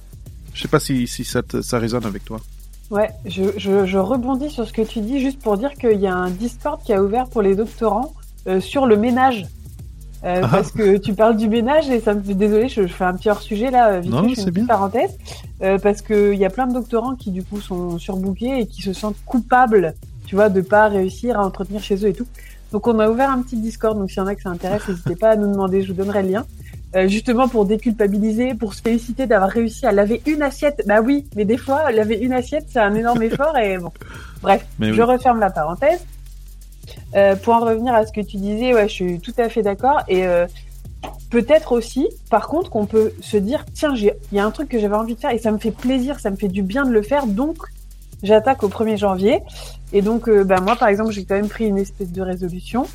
Je 0.55 0.63
sais 0.63 0.69
pas 0.69 0.81
si, 0.81 1.07
si 1.07 1.25
ça, 1.25 1.43
ça 1.61 1.79
résonne 1.79 2.07
avec 2.07 2.25
toi. 2.25 2.41
Ouais, 2.91 3.11
je, 3.27 3.43
je, 3.59 3.85
je, 3.85 3.99
rebondis 3.99 4.49
sur 4.49 4.67
ce 4.67 4.73
que 4.73 4.81
tu 4.81 5.01
dis 5.01 5.21
juste 5.21 5.41
pour 5.41 5.59
dire 5.59 5.75
qu'il 5.75 6.01
y 6.01 6.07
a 6.07 6.15
un 6.15 6.31
Discord 6.31 6.83
qui 6.83 6.95
a 6.95 7.03
ouvert 7.03 7.29
pour 7.29 7.43
les 7.43 7.55
doctorants 7.55 8.15
euh, 8.47 8.63
sur 8.63 8.87
le 8.87 8.97
ménage. 8.97 9.45
Euh, 10.25 10.41
ah. 10.43 10.49
Parce 10.51 10.73
que 10.73 10.97
tu 10.97 11.15
parles 11.15 11.37
du 11.37 11.49
ménage 11.49 11.89
et 11.91 12.01
ça 12.01 12.15
me 12.15 12.23
fait 12.23 12.35
désolé, 12.35 12.69
je, 12.69 12.87
fais 12.87 13.05
un 13.05 13.15
petit 13.15 13.31
hors 13.31 13.41
sujet 13.41 13.71
là, 13.71 14.01
vite 14.01 14.11
non, 14.11 14.29
je 14.29 14.35
fais 14.35 14.43
une 14.43 14.53
petite 14.53 14.67
parenthèse, 14.67 15.17
euh, 15.63 15.79
parce 15.79 16.03
que 16.03 16.33
il 16.33 16.39
y 16.39 16.45
a 16.45 16.51
plein 16.51 16.67
de 16.67 16.75
doctorants 16.75 17.15
qui 17.15 17.31
du 17.31 17.45
coup 17.45 17.61
sont 17.61 17.99
surbookés 17.99 18.61
et 18.61 18.67
qui 18.67 18.83
se 18.83 18.93
sentent 18.93 19.23
coupables, 19.27 19.95
tu 20.27 20.35
vois, 20.35 20.49
de 20.49 20.61
pas 20.61 20.89
réussir 20.89 21.39
à 21.39 21.47
entretenir 21.47 21.83
chez 21.83 22.05
eux 22.05 22.09
et 22.09 22.15
tout. 22.15 22.27
Donc 22.73 22.87
on 22.87 22.99
a 22.99 23.09
ouvert 23.09 23.31
un 23.31 23.41
petit 23.43 23.57
Discord, 23.57 23.97
donc 23.97 24.11
s'il 24.11 24.19
y 24.19 24.21
en 24.21 24.27
a 24.27 24.35
que 24.35 24.43
ça 24.43 24.51
intéresse, 24.51 24.83
n'hésitez 24.89 25.15
pas 25.15 25.31
à 25.31 25.37
nous 25.37 25.51
demander, 25.51 25.83
je 25.83 25.89
vous 25.89 25.95
donnerai 25.95 26.23
le 26.23 26.31
lien. 26.31 26.45
Euh, 26.97 27.07
justement 27.07 27.49
pour 27.49 27.67
déculpabiliser, 27.67 28.55
pour 28.55 28.73
se 28.73 28.81
féliciter 28.81 29.27
d'avoir 29.27 29.51
réussi 29.51 29.85
à 29.85 29.93
laver 29.93 30.23
une 30.27 30.41
assiette. 30.41 30.83
Bah 30.87 31.03
oui, 31.03 31.27
mais 31.37 31.45
des 31.45 31.59
fois, 31.59 31.93
laver 31.93 32.17
une 32.17 32.33
assiette, 32.33 32.65
c'est 32.71 32.81
un 32.81 32.95
énorme 32.95 33.23
effort 33.23 33.57
et 33.59 33.77
bon. 33.77 33.93
Bref, 34.41 34.67
je 34.81 35.03
referme 35.03 35.39
la 35.39 35.51
parenthèse. 35.51 36.01
Euh, 37.15 37.37
pour 37.37 37.55
en 37.55 37.61
revenir 37.61 37.95
à 37.95 38.07
ce 38.07 38.13
que 38.13 38.21
tu 38.21 38.37
disais, 38.37 38.75
ouais, 38.75 38.89
je 38.89 38.93
suis 38.93 39.21
tout 39.21 39.35
à 39.39 39.49
fait 39.49 39.63
d'accord. 39.63 40.03
Et 40.09 40.27
euh, 40.27 40.47
peut-être 41.31 41.73
aussi, 41.73 42.09
par 42.31 42.49
contre, 42.49 42.71
qu'on 42.71 42.87
peut 42.87 43.13
se 43.21 43.37
dire, 43.37 43.65
tiens, 43.75 43.95
il 43.95 44.13
y 44.33 44.39
a 44.39 44.45
un 44.45 44.51
truc 44.51 44.69
que 44.69 44.79
j'avais 44.79 44.97
envie 44.97 45.15
de 45.15 45.21
faire 45.21 45.31
et 45.31 45.39
ça 45.39 45.51
me 45.51 45.59
fait 45.59 45.71
plaisir, 45.71 46.21
ça 46.21 46.31
me 46.31 46.37
fait 46.37 46.49
du 46.49 46.63
bien 46.63 46.85
de 46.85 46.91
le 46.91 47.03
faire, 47.03 47.27
donc 47.27 47.57
j'attaque 48.23 48.63
au 48.63 48.69
1er 48.69 48.97
janvier. 48.97 49.41
Et 49.93 50.03
donc, 50.03 50.29
euh, 50.29 50.45
bah, 50.45 50.61
moi, 50.61 50.77
par 50.77 50.89
exemple, 50.89 51.13
j'ai 51.13 51.25
quand 51.25 51.37
même 51.37 51.49
pris 51.49 51.67
une 51.67 51.79
espèce 51.79 52.13
de 52.13 52.23
résolution. 52.23 52.87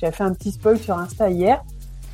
J'avais 0.00 0.12
fait 0.12 0.24
un 0.24 0.32
petit 0.32 0.52
spoil 0.52 0.78
sur 0.78 0.96
Insta 0.96 1.30
hier. 1.30 1.64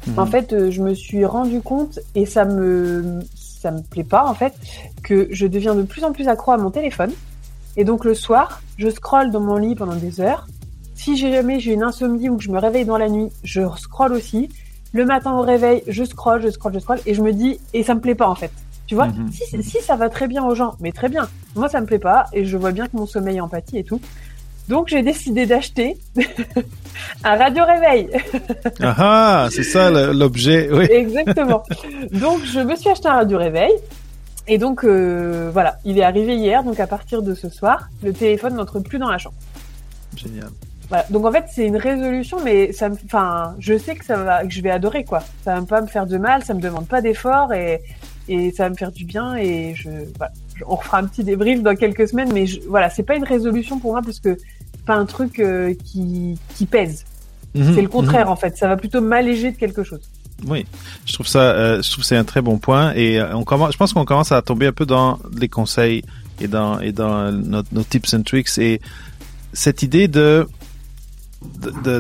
Mhm. 0.07 0.19
En 0.19 0.27
fait, 0.27 0.53
euh, 0.53 0.71
je 0.71 0.83
me 0.83 0.95
suis 0.95 1.25
rendu 1.25 1.61
compte 1.61 1.99
et 2.15 2.27
ça 2.27 2.45
me 2.45 3.21
ça 3.35 3.71
me 3.71 3.81
plaît 3.81 4.05
pas 4.05 4.27
en 4.27 4.35
fait 4.35 4.53
que 5.03 5.27
je 5.31 5.47
deviens 5.47 5.75
de 5.75 5.85
plus 5.85 6.05
en 6.05 6.13
plus 6.13 6.29
accro 6.29 6.53
à 6.53 6.59
mon 6.59 6.71
téléphone. 6.71 7.11
Et 7.79 7.85
donc 7.85 8.05
le 8.05 8.15
soir, 8.15 8.61
je 8.77 8.91
scrolle 8.91 9.31
dans 9.31 9.41
mon 9.41 9.57
lit 9.57 9.75
pendant 9.75 9.97
des 9.97 10.21
heures 10.21 10.47
si 10.95 11.17
j'ai 11.17 11.33
jamais 11.33 11.61
j'ai 11.61 11.73
une 11.73 11.83
insomnie 11.83 12.29
ou 12.29 12.37
que 12.37 12.43
je 12.43 12.51
me 12.51 12.59
réveille 12.59 12.85
dans 12.85 12.99
la 12.99 13.09
nuit, 13.09 13.31
je 13.43 13.63
scrolle 13.77 14.13
aussi. 14.13 14.49
Le 14.93 15.05
matin 15.05 15.33
au 15.33 15.43
réveil, 15.43 15.83
je 15.89 16.05
scrolle, 16.05 16.43
je 16.43 16.51
scrolle, 16.51 16.75
je 16.75 16.79
scrolle, 16.79 17.01
et 17.05 17.15
je 17.15 17.23
me 17.23 17.33
dis, 17.33 17.59
et 17.73 17.83
ça 17.83 17.95
me 17.95 18.01
plaît 18.01 18.15
pas 18.15 18.29
en 18.29 18.35
fait. 18.35 18.53
Tu 18.87 18.95
vois, 18.95 19.07
mhm. 19.07 19.31
si, 19.33 19.63
si 19.63 19.81
ça 19.81 19.97
va 19.97 20.09
très 20.09 20.29
bien 20.29 20.45
aux 20.45 20.55
gens, 20.55 20.77
mais 20.81 20.93
très 20.93 21.09
bien. 21.09 21.29
Moi, 21.57 21.69
ça 21.69 21.81
me 21.81 21.87
plaît 21.87 21.99
pas, 21.99 22.27
et 22.33 22.45
je 22.45 22.57
vois 22.57 22.71
bien 22.71 22.87
que 22.87 22.97
mon 22.97 23.07
sommeil 23.07 23.41
empathie 23.41 23.79
et 23.79 23.85
tout. 23.85 24.01
Donc, 24.69 24.89
j'ai 24.89 25.03
décidé 25.03 25.47
d'acheter 25.47 25.99
un 27.25 27.37
radio 27.37 27.65
réveil. 27.65 28.09
ah, 28.81 28.95
ah 28.99 29.49
c'est 29.51 29.63
ça 29.63 29.91
l'objet. 30.13 30.71
Oui. 30.73 30.87
Exactement. 30.91 31.65
Donc, 32.13 32.45
je 32.45 32.61
me 32.61 32.75
suis 32.77 32.89
acheté 32.89 33.09
un 33.09 33.15
radio 33.15 33.39
réveil. 33.39 33.73
Et 34.47 34.59
donc, 34.59 34.85
euh, 34.85 35.51
voilà, 35.53 35.79
il 35.85 35.99
est 35.99 36.03
arrivé 36.03 36.37
hier. 36.37 36.63
Donc, 36.63 36.81
à 36.81 36.87
partir 36.87 37.23
de 37.23 37.35
ce 37.35 37.49
soir, 37.49 37.89
le 38.03 38.13
téléphone 38.13 38.55
n'entre 38.55 38.81
plus 38.81 38.99
dans 38.99 39.11
la 39.11 39.19
chambre. 39.19 39.37
Génial. 40.17 40.51
Donc 41.11 41.25
en 41.25 41.33
fait, 41.33 41.47
c'est 41.51 41.67
une 41.67 41.77
résolution, 41.77 42.39
mais 42.45 42.73
ça 42.73 42.89
me, 42.89 42.97
enfin, 43.07 43.55
je 43.59 43.77
sais 43.79 43.95
que 43.97 44.05
ça 44.05 44.17
va, 44.17 44.45
que 44.45 44.53
je 44.53 44.61
vais 44.61 44.71
adorer 44.71 45.05
quoi. 45.05 45.23
Ça 45.45 45.59
va 45.59 45.67
pas 45.67 45.81
me 45.81 45.87
faire 45.87 46.07
de 46.07 46.19
mal, 46.19 46.45
ça 46.45 46.55
me 46.55 46.61
demande 46.61 46.87
pas 46.87 47.01
d'effort 47.01 47.53
et 47.53 47.81
et 48.29 48.53
ça 48.53 48.65
va 48.65 48.71
me 48.71 48.75
faire 48.75 48.93
du 48.93 49.05
bien 49.05 49.37
et 49.37 49.75
je, 49.75 49.91
voilà. 50.17 50.33
on 50.67 50.77
refera 50.77 50.99
un 50.99 51.05
petit 51.05 51.25
débrief 51.25 51.63
dans 51.63 51.75
quelques 51.75 52.09
semaines, 52.09 52.31
mais 52.33 52.47
je, 52.47 52.61
voilà, 52.69 52.89
c'est 52.89 53.03
pas 53.03 53.17
une 53.17 53.25
résolution 53.25 53.79
pour 53.79 53.93
moi 53.93 54.01
parce 54.03 54.19
que 54.19 54.39
pas 54.87 54.95
un 54.95 55.07
truc 55.07 55.39
euh, 55.41 55.75
qui 55.85 56.39
qui 56.55 56.67
pèse. 56.67 57.05
Mhm, 57.55 57.75
c'est 57.75 57.83
le 57.83 57.89
contraire 57.89 58.27
mhm. 58.27 58.33
en 58.33 58.37
fait. 58.37 58.57
Ça 58.57 58.69
va 58.69 58.77
plutôt 58.77 59.01
m'alléger 59.01 59.53
de 59.53 59.57
quelque 59.57 59.83
chose. 59.83 60.01
Oui, 60.47 60.67
je 61.07 61.15
trouve 61.15 61.27
ça, 61.27 61.41
euh, 61.41 61.83
je 61.83 61.91
trouve 61.91 62.05
c'est 62.05 62.17
un 62.17 62.25
très 62.25 62.43
bon 62.43 62.59
point 62.59 62.93
et 62.95 63.21
euh, 63.21 63.35
on 63.37 63.45
commence, 63.45 63.73
je 63.73 63.79
pense 63.79 63.93
qu'on 63.93 64.05
commence 64.05 64.33
à 64.33 64.43
tomber 64.43 64.67
un 64.67 64.73
peu 64.73 64.85
dans 64.85 65.19
les 65.37 65.49
conseils 65.49 66.03
et 66.41 66.49
dans 66.49 66.81
et 66.81 66.93
dans 66.93 67.31
nos, 67.31 67.63
nos 67.73 67.83
tips 67.83 68.15
and 68.15 68.23
tricks 68.23 68.59
et 68.59 68.81
cette 69.53 69.83
idée 69.83 70.09
de 70.09 70.49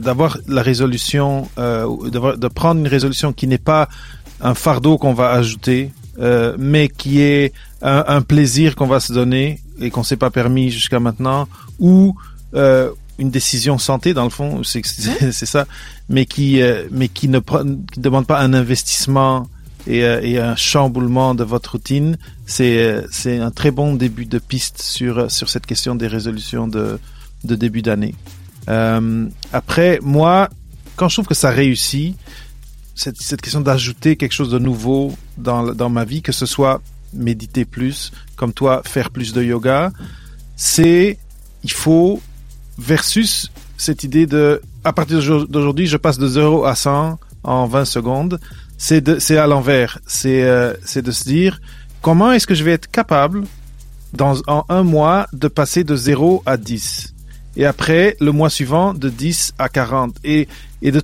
d'avoir 0.01 0.39
la 0.49 0.63
résolution, 0.63 1.49
euh, 1.59 1.87
de, 2.11 2.49
prendre 2.49 2.81
une 2.81 2.89
résolution 2.89 3.33
qui 3.33 3.47
n'est 3.47 3.59
pas 3.59 3.89
un 4.41 4.55
fardeau 4.55 4.99
qu'on 4.99 5.15
va 5.15 5.31
ajouter 5.31 5.91
euh, 6.19 6.55
mais 6.59 6.89
qui 6.89 7.21
est 7.21 7.53
un, 7.83 8.05
un 8.07 8.23
plaisir 8.23 8.77
qu'on 8.77 8.87
va 8.87 9.01
se 9.01 9.13
donner 9.13 9.61
et 9.81 9.91
qu'on 9.91 10.03
s'est 10.03 10.17
pas 10.17 10.31
permis 10.31 10.71
jusqu'à 10.71 11.01
maintenant, 11.01 11.49
ou 11.81 12.15
euh, 12.55 12.91
une 13.19 13.31
décision 13.31 13.79
santé 13.79 14.15
dans 14.15 14.25
le 14.25 14.31
fond, 14.31 14.63
c'est 14.65 14.85
ça, 15.47 15.67
mais 16.09 16.27
qui 16.27 16.61
euh, 16.63 16.85
mais 16.91 17.09
qui 17.09 17.29
ne 17.29 17.39
qui 17.39 18.01
demande 18.01 18.27
pas 18.27 18.41
un 18.41 18.55
investissement 18.55 19.49
et, 19.87 20.05
euh, 20.05 20.21
et 20.23 20.39
un 20.39 20.57
chamboulement 20.57 21.35
de 21.35 21.45
votre 21.45 21.73
routine, 21.73 22.17
c'est 22.47 22.79
euh, 22.79 23.03
c'est 23.11 23.39
un 23.39 23.51
très 23.51 23.71
bon 23.71 23.95
début 23.95 24.27
de 24.27 24.39
piste 24.39 24.81
sur 24.81 25.31
sur 25.31 25.49
cette 25.49 25.67
question 25.67 25.95
des 25.95 26.07
résolutions 26.07 26.67
de 26.67 26.99
de 27.45 27.55
début 27.55 27.83
d'année. 27.83 28.15
Euh, 28.69 29.27
après, 29.53 29.99
moi, 30.03 30.49
quand 30.97 31.09
je 31.09 31.17
trouve 31.17 31.27
que 31.27 31.35
ça 31.35 31.51
réussit, 31.51 32.17
cette, 32.95 33.21
cette 33.21 33.41
question 33.41 33.61
d'ajouter 33.61 34.17
quelque 34.17 34.33
chose 34.33 34.51
de 34.51 34.59
nouveau 34.59 35.13
dans, 35.37 35.75
dans 35.75 35.91
ma 35.91 36.05
vie, 36.05 36.23
que 36.23 36.33
ce 36.33 36.47
soit 36.47 36.81
méditer 37.13 37.65
plus, 37.65 38.13
comme 38.37 38.53
toi, 38.53 38.83
faire 38.85 39.11
plus 39.11 39.33
de 39.33 39.43
yoga, 39.43 39.93
c'est, 40.57 41.19
il 41.63 41.73
faut, 41.73 42.21
versus 42.79 43.51
cette 43.77 44.05
idée 44.05 44.27
de, 44.27 44.63
à 44.85 44.93
partir 44.93 45.19
d'aujourd'hui, 45.47 45.87
je 45.87 45.97
passe 45.97 46.19
de 46.19 46.29
0 46.29 46.65
à 46.65 46.75
100 46.75 47.19
en 47.43 47.67
20 47.67 47.85
secondes, 47.85 48.41
c'est 48.79 49.21
c'est 49.21 49.37
à 49.39 49.47
l'envers. 49.47 49.99
C'est, 50.07 50.45
euh, 50.45 50.75
c'est 50.85 51.03
de 51.03 51.11
se 51.11 51.25
dire, 51.25 51.61
comment 52.03 52.33
est-ce 52.33 52.47
que 52.47 52.55
je 52.55 52.65
vais 52.65 52.73
être 52.73 52.91
capable, 52.91 53.45
dans, 54.13 54.37
en 54.47 54.65
un 54.69 54.83
mois, 54.83 55.27
de 55.33 55.49
passer 55.49 55.85
de 55.85 55.97
0 55.97 56.43
à 56.47 56.57
10? 56.57 57.14
Et 57.57 57.67
après, 57.67 58.17
le 58.21 58.33
mois 58.33 58.51
suivant, 58.51 58.95
de 58.95 59.09
10 59.09 59.55
à 59.59 59.69
40. 59.69 60.17
Et, 60.25 60.49
et 60.83 60.91
de, 60.91 61.03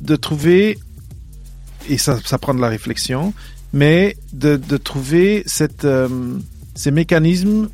de 0.00 0.16
trouver, 0.16 0.78
et 1.88 1.98
ça, 1.98 2.18
ça 2.24 2.38
prend 2.38 2.54
de 2.54 2.60
la 2.60 2.68
réflexion, 2.68 3.32
mais 3.72 4.16
de, 4.32 4.56
de 4.56 4.76
trouver 4.76 5.42
cette, 5.46 5.84
euh, 5.84 6.08
ces 6.74 6.90
mécanismes 6.90 7.68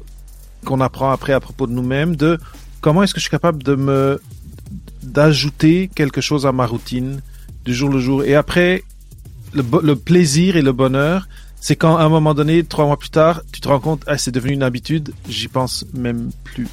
qu'on 0.64 0.80
apprend 0.80 1.10
après 1.10 1.32
à 1.32 1.40
propos 1.40 1.66
de 1.66 1.72
nous-mêmes, 1.72 2.16
de 2.16 2.38
comment 2.80 3.02
est-ce 3.02 3.14
que 3.14 3.20
je 3.20 3.24
suis 3.24 3.30
capable 3.30 3.62
de 3.62 3.74
me 3.74 4.20
d'ajouter 5.02 5.88
quelque 5.94 6.20
chose 6.20 6.44
à 6.44 6.52
ma 6.52 6.66
routine 6.66 7.22
du 7.64 7.74
jour 7.74 7.88
le 7.88 7.98
jour. 7.98 8.24
Et 8.24 8.34
après, 8.34 8.84
le, 9.54 9.64
le 9.82 9.96
plaisir 9.96 10.56
et 10.56 10.62
le 10.62 10.72
bonheur, 10.72 11.28
c'est 11.60 11.76
quand 11.76 11.96
à 11.96 12.02
un 12.02 12.08
moment 12.08 12.34
donné, 12.34 12.62
trois 12.64 12.86
mois 12.86 12.98
plus 12.98 13.10
tard, 13.10 13.42
tu 13.52 13.60
te 13.60 13.68
rends 13.68 13.80
compte, 13.80 14.02
ah, 14.06 14.18
c'est 14.18 14.30
devenu 14.30 14.52
une 14.52 14.62
habitude, 14.62 15.12
j'y 15.28 15.48
pense 15.48 15.84
même 15.94 16.30
plus. 16.44 16.68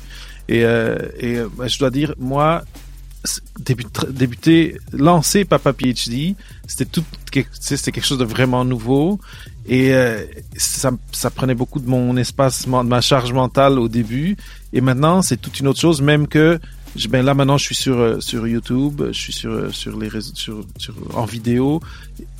Et, 0.47 0.63
euh, 0.63 0.97
et 1.19 1.37
euh, 1.37 1.47
bah, 1.57 1.67
je 1.67 1.79
dois 1.79 1.89
dire, 1.89 2.13
moi, 2.19 2.63
début- 3.59 3.85
débuter, 4.09 4.77
lancer 4.91 5.45
Papa 5.45 5.73
PhD, 5.73 6.35
c'était 6.67 6.85
tout, 6.85 7.03
c'était 7.51 7.91
quelque 7.91 8.05
chose 8.05 8.19
de 8.19 8.25
vraiment 8.25 8.63
nouveau. 8.65 9.19
Et 9.67 9.93
euh, 9.93 10.23
ça, 10.55 10.91
ça 11.11 11.31
prenait 11.31 11.55
beaucoup 11.55 11.79
de 11.79 11.89
mon 11.89 12.15
espace, 12.17 12.65
de 12.65 12.69
ma 12.69 13.01
charge 13.01 13.33
mentale 13.33 13.79
au 13.79 13.87
début. 13.87 14.37
Et 14.73 14.81
maintenant, 14.81 15.21
c'est 15.21 15.37
toute 15.37 15.59
une 15.59 15.67
autre 15.67 15.79
chose, 15.79 16.01
même 16.01 16.27
que 16.27 16.59
ben 17.09 17.25
là 17.25 17.33
maintenant, 17.33 17.57
je 17.57 17.65
suis 17.65 17.75
sur 17.75 17.97
euh, 17.97 18.21
sur 18.21 18.47
YouTube, 18.47 19.01
je 19.07 19.19
suis 19.19 19.33
sur 19.33 19.51
euh, 19.51 19.69
sur 19.71 19.99
les 19.99 20.07
réseaux, 20.07 20.33
sur, 20.35 20.65
sur 20.77 20.93
en 21.13 21.25
vidéo. 21.25 21.81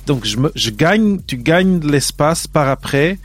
Donc 0.06 0.24
je 0.24 0.38
me, 0.38 0.50
je 0.54 0.70
gagne, 0.70 1.20
tu 1.26 1.36
gagnes 1.36 1.78
de 1.78 1.90
l'espace 1.90 2.46
par 2.46 2.68
après 2.68 3.18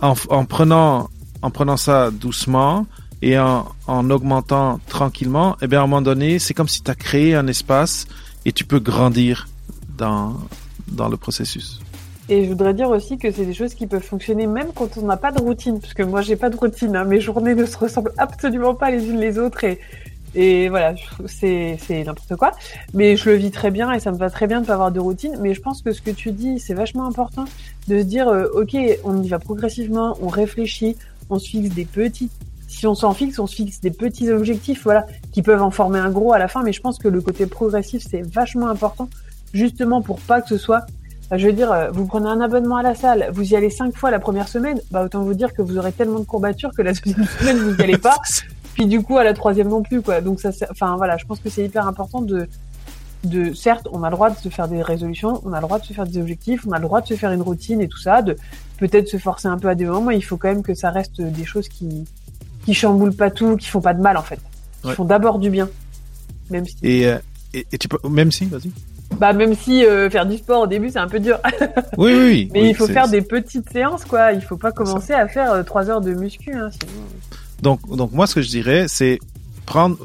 en, 0.00 0.14
en 0.28 0.44
prenant 0.44 1.08
en 1.40 1.50
prenant 1.50 1.78
ça 1.78 2.10
doucement 2.10 2.86
et 3.24 3.38
en, 3.38 3.66
en 3.86 4.10
augmentant 4.10 4.78
tranquillement. 4.86 5.56
Et 5.62 5.66
bien 5.66 5.80
à 5.80 5.82
un 5.84 5.86
moment 5.86 6.02
donné, 6.02 6.38
c'est 6.38 6.52
comme 6.52 6.68
si 6.68 6.82
tu 6.82 6.90
as 6.90 6.94
créé 6.94 7.34
un 7.34 7.46
espace 7.46 8.06
et 8.44 8.52
tu 8.52 8.64
peux 8.64 8.78
grandir 8.78 9.48
dans 9.96 10.36
dans 10.88 11.08
le 11.08 11.16
processus. 11.16 11.80
Et 12.28 12.44
je 12.44 12.50
voudrais 12.50 12.74
dire 12.74 12.90
aussi 12.90 13.16
que 13.16 13.30
c'est 13.30 13.46
des 13.46 13.54
choses 13.54 13.74
qui 13.74 13.86
peuvent 13.86 14.02
fonctionner 14.02 14.46
même 14.46 14.68
quand 14.74 14.98
on 14.98 15.06
n'a 15.06 15.16
pas 15.16 15.32
de 15.32 15.40
routine, 15.40 15.80
parce 15.80 15.94
que 15.94 16.02
moi 16.02 16.20
j'ai 16.20 16.36
pas 16.36 16.50
de 16.50 16.56
routine, 16.56 16.94
hein. 16.96 17.04
mes 17.04 17.20
journées 17.20 17.54
ne 17.54 17.64
se 17.64 17.78
ressemblent 17.78 18.12
absolument 18.18 18.74
pas 18.74 18.90
les 18.90 19.06
unes 19.06 19.18
les 19.18 19.38
autres 19.38 19.64
et 19.64 19.80
et 20.36 20.68
voilà, 20.68 20.94
c'est 21.26 21.78
n'importe 21.90 22.34
quoi. 22.34 22.52
Mais 22.92 23.16
je 23.16 23.30
le 23.30 23.36
vis 23.36 23.52
très 23.52 23.70
bien 23.70 23.92
et 23.92 24.00
ça 24.00 24.10
me 24.10 24.18
va 24.18 24.30
très 24.30 24.48
bien 24.48 24.60
de 24.60 24.66
pas 24.66 24.72
avoir 24.74 24.90
de 24.90 24.98
routine. 24.98 25.36
Mais 25.40 25.54
je 25.54 25.60
pense 25.60 25.80
que 25.80 25.92
ce 25.92 26.02
que 26.02 26.10
tu 26.10 26.32
dis, 26.32 26.58
c'est 26.58 26.74
vachement 26.74 27.06
important 27.06 27.44
de 27.86 28.00
se 28.00 28.04
dire, 28.04 28.26
euh, 28.26 28.48
ok, 28.52 28.76
on 29.04 29.22
y 29.22 29.28
va 29.28 29.38
progressivement, 29.38 30.18
on 30.20 30.26
réfléchit, 30.26 30.96
on 31.30 31.38
se 31.38 31.50
fixe 31.50 31.72
des 31.72 31.84
petits. 31.84 32.30
Si 32.74 32.86
on 32.86 32.94
s'en 32.94 33.14
fixe, 33.14 33.38
on 33.38 33.46
se 33.46 33.54
fixe 33.54 33.80
des 33.80 33.90
petits 33.90 34.30
objectifs, 34.30 34.82
voilà, 34.84 35.06
qui 35.32 35.42
peuvent 35.42 35.62
en 35.62 35.70
former 35.70 35.98
un 35.98 36.10
gros 36.10 36.32
à 36.32 36.38
la 36.38 36.48
fin. 36.48 36.62
Mais 36.62 36.72
je 36.72 36.80
pense 36.80 36.98
que 36.98 37.08
le 37.08 37.20
côté 37.20 37.46
progressif, 37.46 38.04
c'est 38.08 38.22
vachement 38.22 38.68
important, 38.68 39.08
justement 39.52 40.02
pour 40.02 40.20
pas 40.20 40.40
que 40.40 40.48
ce 40.48 40.58
soit 40.58 40.86
Enfin, 41.26 41.38
je 41.38 41.46
veux 41.46 41.52
dire, 41.54 41.72
euh, 41.72 41.90
vous 41.90 42.04
prenez 42.04 42.28
un 42.28 42.40
abonnement 42.40 42.76
à 42.76 42.82
la 42.82 42.94
salle, 42.94 43.30
vous 43.32 43.52
y 43.52 43.56
allez 43.56 43.70
cinq 43.70 43.96
fois 43.96 44.10
la 44.10 44.18
première 44.18 44.46
semaine, 44.46 44.78
bah 44.90 45.02
autant 45.04 45.22
vous 45.22 45.32
dire 45.32 45.54
que 45.54 45.62
vous 45.62 45.78
aurez 45.78 45.92
tellement 45.92 46.18
de 46.18 46.24
courbatures 46.24 46.70
que 46.76 46.82
la 46.82 46.92
deuxième 46.92 47.26
semaine 47.38 47.56
vous 47.56 47.74
y 47.76 47.82
allez 47.82 47.96
pas, 47.96 48.16
puis 48.74 48.86
du 48.86 49.00
coup 49.00 49.16
à 49.16 49.24
la 49.24 49.32
troisième 49.32 49.68
non 49.68 49.82
plus 49.82 50.02
quoi. 50.02 50.20
Donc 50.20 50.40
ça, 50.40 50.50
enfin 50.70 50.96
voilà, 50.96 51.16
je 51.16 51.24
pense 51.24 51.40
que 51.40 51.48
c'est 51.48 51.64
hyper 51.64 51.88
important 51.88 52.20
de, 52.20 52.46
de, 53.24 53.54
certes, 53.54 53.88
on 53.90 54.02
a 54.02 54.10
le 54.10 54.16
droit 54.16 54.28
de 54.28 54.36
se 54.36 54.50
faire 54.50 54.68
des 54.68 54.82
résolutions, 54.82 55.40
on 55.46 55.54
a 55.54 55.60
le 55.60 55.62
droit 55.62 55.78
de 55.78 55.86
se 55.86 55.94
faire 55.94 56.06
des 56.06 56.18
objectifs, 56.18 56.66
on 56.66 56.72
a 56.72 56.78
le 56.78 56.84
droit 56.84 57.00
de 57.00 57.06
se 57.06 57.14
faire 57.14 57.32
une 57.32 57.42
routine 57.42 57.80
et 57.80 57.88
tout 57.88 57.98
ça, 58.00 58.20
de 58.20 58.36
peut-être 58.76 59.08
se 59.08 59.16
forcer 59.16 59.48
un 59.48 59.56
peu 59.56 59.68
à 59.68 59.74
des 59.74 59.86
moments, 59.86 60.02
mais 60.02 60.18
il 60.18 60.22
faut 60.22 60.36
quand 60.36 60.48
même 60.48 60.62
que 60.62 60.74
ça 60.74 60.90
reste 60.90 61.22
des 61.22 61.44
choses 61.46 61.68
qui 61.68 62.04
qui 62.64 62.74
chamboulent 62.74 63.14
pas 63.14 63.30
tout, 63.30 63.56
qui 63.56 63.68
font 63.68 63.80
pas 63.80 63.94
de 63.94 64.00
mal 64.00 64.16
en 64.16 64.22
fait, 64.22 64.38
qui 64.82 64.88
Ouais. 64.88 64.94
font 64.94 65.04
d'abord 65.04 65.38
du 65.38 65.50
bien, 65.50 65.68
même 66.50 66.66
si. 66.66 66.76
Et, 66.82 67.06
euh, 67.06 67.18
et, 67.52 67.66
et 67.72 67.78
tu 67.78 67.88
peux 67.88 67.98
même 68.08 68.30
si, 68.32 68.44
vas-y. 68.46 68.70
Bah 69.18 69.32
même 69.32 69.54
si 69.54 69.84
euh, 69.84 70.10
faire 70.10 70.26
du 70.26 70.36
sport 70.38 70.62
au 70.62 70.66
début 70.66 70.90
c'est 70.90 70.98
un 70.98 71.06
peu 71.08 71.20
dur. 71.20 71.38
Oui, 71.96 72.12
oui, 72.12 72.24
oui. 72.24 72.50
Mais 72.52 72.62
oui, 72.62 72.68
il 72.70 72.74
faut 72.74 72.86
faire 72.88 73.08
des 73.08 73.22
petites 73.22 73.70
séances, 73.70 74.04
quoi. 74.04 74.32
Il 74.32 74.40
faut 74.40 74.56
pas 74.56 74.72
commencer 74.72 75.12
à 75.12 75.28
faire 75.28 75.52
euh, 75.52 75.62
trois 75.62 75.88
heures 75.88 76.00
de 76.00 76.12
muscu, 76.14 76.52
hein, 76.52 76.70
sinon. 76.72 76.92
Donc, 77.62 77.80
donc 77.96 78.12
moi, 78.12 78.26
ce 78.26 78.34
que 78.34 78.42
je 78.42 78.48
dirais, 78.48 78.86
c'est 78.88 79.20
prendre, 79.66 79.96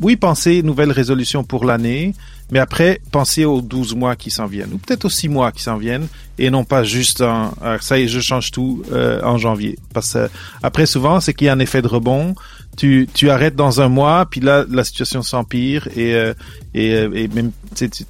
oui, 0.00 0.16
penser 0.16 0.62
nouvelle 0.62 0.90
résolution 0.92 1.44
pour 1.44 1.64
l'année, 1.64 2.14
mais 2.50 2.58
après, 2.58 3.00
penser 3.12 3.44
aux 3.44 3.60
12 3.60 3.94
mois 3.94 4.16
qui 4.16 4.30
s'en 4.30 4.46
viennent, 4.46 4.72
ou 4.72 4.78
peut-être 4.78 5.04
aux 5.04 5.10
6 5.10 5.28
mois 5.28 5.52
qui 5.52 5.62
s'en 5.62 5.76
viennent, 5.76 6.06
et 6.38 6.50
non 6.50 6.64
pas 6.64 6.82
juste 6.84 7.20
un, 7.20 7.52
ah, 7.62 7.76
ça 7.80 7.98
y 7.98 8.04
est, 8.04 8.08
je 8.08 8.20
change 8.20 8.50
tout 8.50 8.82
euh, 8.92 9.20
en 9.22 9.38
janvier. 9.38 9.78
Parce 9.92 10.14
que 10.14 10.28
après, 10.62 10.86
souvent, 10.86 11.20
c'est 11.20 11.34
qu'il 11.34 11.46
y 11.46 11.50
a 11.50 11.52
un 11.52 11.58
effet 11.58 11.82
de 11.82 11.88
rebond. 11.88 12.34
Tu, 12.76 13.08
tu 13.12 13.30
arrêtes 13.30 13.56
dans 13.56 13.80
un 13.80 13.88
mois, 13.88 14.26
puis 14.30 14.40
là, 14.40 14.64
la 14.70 14.84
situation 14.84 15.22
s'empire, 15.22 15.88
et, 15.96 16.14
euh, 16.14 16.34
et, 16.74 16.94
euh, 16.94 17.10
et 17.14 17.28
même, 17.28 17.50
tu 17.74 17.88
sais, 17.90 18.04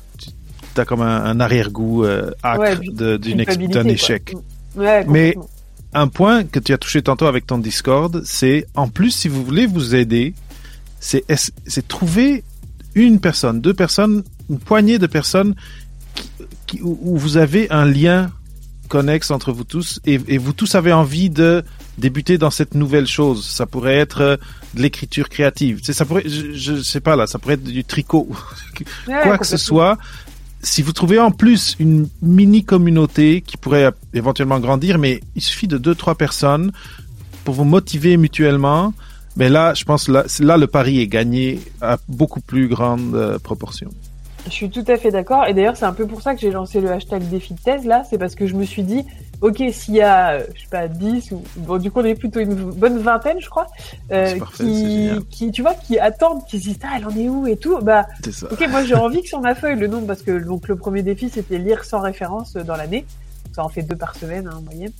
tu 0.74 0.80
as 0.80 0.84
comme 0.84 1.02
un, 1.02 1.24
un 1.24 1.40
arrière-goût 1.40 2.04
euh, 2.04 2.30
acre 2.42 2.60
Ouais, 2.80 3.16
d'un 3.68 3.84
échec. 3.88 4.34
Ouais, 4.76 5.04
Mais- 5.08 5.34
un 5.92 6.06
point 6.06 6.44
que 6.44 6.60
tu 6.60 6.72
as 6.72 6.78
touché 6.78 7.02
tantôt 7.02 7.26
avec 7.26 7.48
ton 7.48 7.58
Discord, 7.58 8.22
c'est 8.24 8.64
en 8.76 8.86
plus 8.86 9.10
si 9.10 9.26
vous 9.28 9.44
voulez 9.44 9.66
vous 9.66 9.96
aider, 9.96 10.34
c'est 11.00 11.24
est- 11.28 11.52
c'est 11.66 11.88
trouver 11.88 12.44
une 12.94 13.18
personne, 13.20 13.60
deux 13.60 13.74
personnes, 13.74 14.22
une 14.48 14.58
poignée 14.60 14.98
de 14.98 15.06
personnes 15.08 15.54
qui, 16.14 16.28
qui- 16.66 16.82
où 16.82 16.98
où 17.02 17.16
vous 17.16 17.36
avez 17.36 17.68
un 17.70 17.84
lien 17.86 18.30
connexe 18.88 19.30
entre 19.30 19.52
vous 19.52 19.62
tous 19.64 20.00
et, 20.04 20.20
et 20.26 20.36
vous 20.38 20.52
tous 20.52 20.74
avez 20.74 20.92
envie 20.92 21.30
de 21.30 21.62
débuter 21.98 22.38
dans 22.38 22.50
cette 22.50 22.74
nouvelle 22.74 23.06
chose. 23.06 23.46
Ça 23.46 23.64
pourrait 23.66 23.96
être 23.96 24.20
euh, 24.20 24.36
de 24.74 24.82
l'écriture 24.82 25.28
créative. 25.28 25.80
Ça 25.82 26.04
pourrait, 26.04 26.24
je, 26.26 26.52
je 26.54 26.82
sais 26.82 27.00
pas 27.00 27.14
là, 27.14 27.26
ça 27.28 27.38
pourrait 27.38 27.54
être 27.54 27.62
du 27.64 27.84
tricot, 27.84 28.28
Ouais, 29.06 29.20
quoi 29.22 29.38
que 29.38 29.46
ce 29.46 29.56
soit. 29.56 29.96
Si 30.62 30.82
vous 30.82 30.92
trouvez 30.92 31.18
en 31.20 31.30
plus 31.30 31.76
une 31.78 32.08
mini 32.20 32.64
communauté 32.64 33.42
qui 33.46 33.56
pourrait 33.56 33.84
euh, 33.86 33.90
éventuellement 34.12 34.58
grandir, 34.60 34.98
mais 34.98 35.20
il 35.36 35.42
suffit 35.42 35.68
de 35.68 35.78
deux 35.78 35.94
trois 35.94 36.16
personnes 36.16 36.72
pour 37.44 37.54
vous 37.54 37.64
motiver 37.64 38.16
mutuellement. 38.16 38.92
Mais 39.36 39.48
là, 39.48 39.74
je 39.74 39.84
pense 39.84 40.08
là, 40.08 40.24
là 40.40 40.56
le 40.56 40.66
pari 40.66 41.00
est 41.00 41.06
gagné 41.06 41.60
à 41.80 41.98
beaucoup 42.08 42.40
plus 42.40 42.68
grande 42.68 43.14
euh, 43.14 43.38
proportion. 43.38 43.90
Je 44.46 44.50
suis 44.50 44.70
tout 44.70 44.84
à 44.86 44.96
fait 44.96 45.10
d'accord. 45.10 45.46
Et 45.46 45.54
d'ailleurs, 45.54 45.76
c'est 45.76 45.84
un 45.84 45.92
peu 45.92 46.06
pour 46.06 46.22
ça 46.22 46.34
que 46.34 46.40
j'ai 46.40 46.50
lancé 46.50 46.80
le 46.80 46.90
hashtag 46.90 47.28
défi 47.28 47.54
de 47.54 47.60
thèse, 47.60 47.84
là. 47.84 48.02
C'est 48.08 48.18
parce 48.18 48.34
que 48.34 48.46
je 48.46 48.54
me 48.54 48.64
suis 48.64 48.82
dit, 48.82 49.04
OK, 49.42 49.62
s'il 49.72 49.94
y 49.94 50.00
a, 50.00 50.32
euh, 50.32 50.42
je 50.54 50.62
sais 50.62 50.68
pas, 50.70 50.88
10 50.88 51.32
ou, 51.32 51.42
bon, 51.56 51.78
du 51.78 51.90
coup, 51.90 52.00
on 52.00 52.04
est 52.04 52.14
plutôt 52.14 52.40
une 52.40 52.54
bonne 52.54 52.98
vingtaine, 52.98 53.40
je 53.40 53.48
crois, 53.48 53.66
euh, 54.12 54.38
parfait, 54.38 54.64
qui, 54.64 55.10
qui, 55.30 55.50
tu 55.50 55.62
vois, 55.62 55.74
qui 55.74 55.98
attendent, 55.98 56.44
qui 56.46 56.58
se 56.58 56.64
disent, 56.64 56.78
ah, 56.82 56.94
elle 56.96 57.06
en 57.06 57.16
est 57.16 57.28
où 57.28 57.46
et 57.46 57.56
tout. 57.56 57.78
Bah. 57.80 58.06
Ok, 58.50 58.66
moi 58.70 58.84
j'ai 58.84 58.94
envie 58.94 59.22
que 59.22 59.28
sur 59.28 59.40
ma 59.40 59.54
feuille 59.54 59.78
le 59.78 59.86
nombre, 59.86 60.06
parce 60.06 60.22
que 60.22 60.32
donc 60.32 60.68
le 60.68 60.76
premier 60.76 61.02
défi 61.02 61.30
c'était 61.30 61.58
lire 61.58 61.84
sans 61.84 62.00
référence 62.00 62.56
euh, 62.56 62.62
dans 62.62 62.76
l'année. 62.76 63.06
Ça 63.52 63.64
en 63.64 63.68
fait 63.68 63.82
deux 63.82 63.96
par 63.96 64.14
semaine 64.16 64.46
hein, 64.46 64.56
en 64.58 64.62
moyenne. 64.62 64.92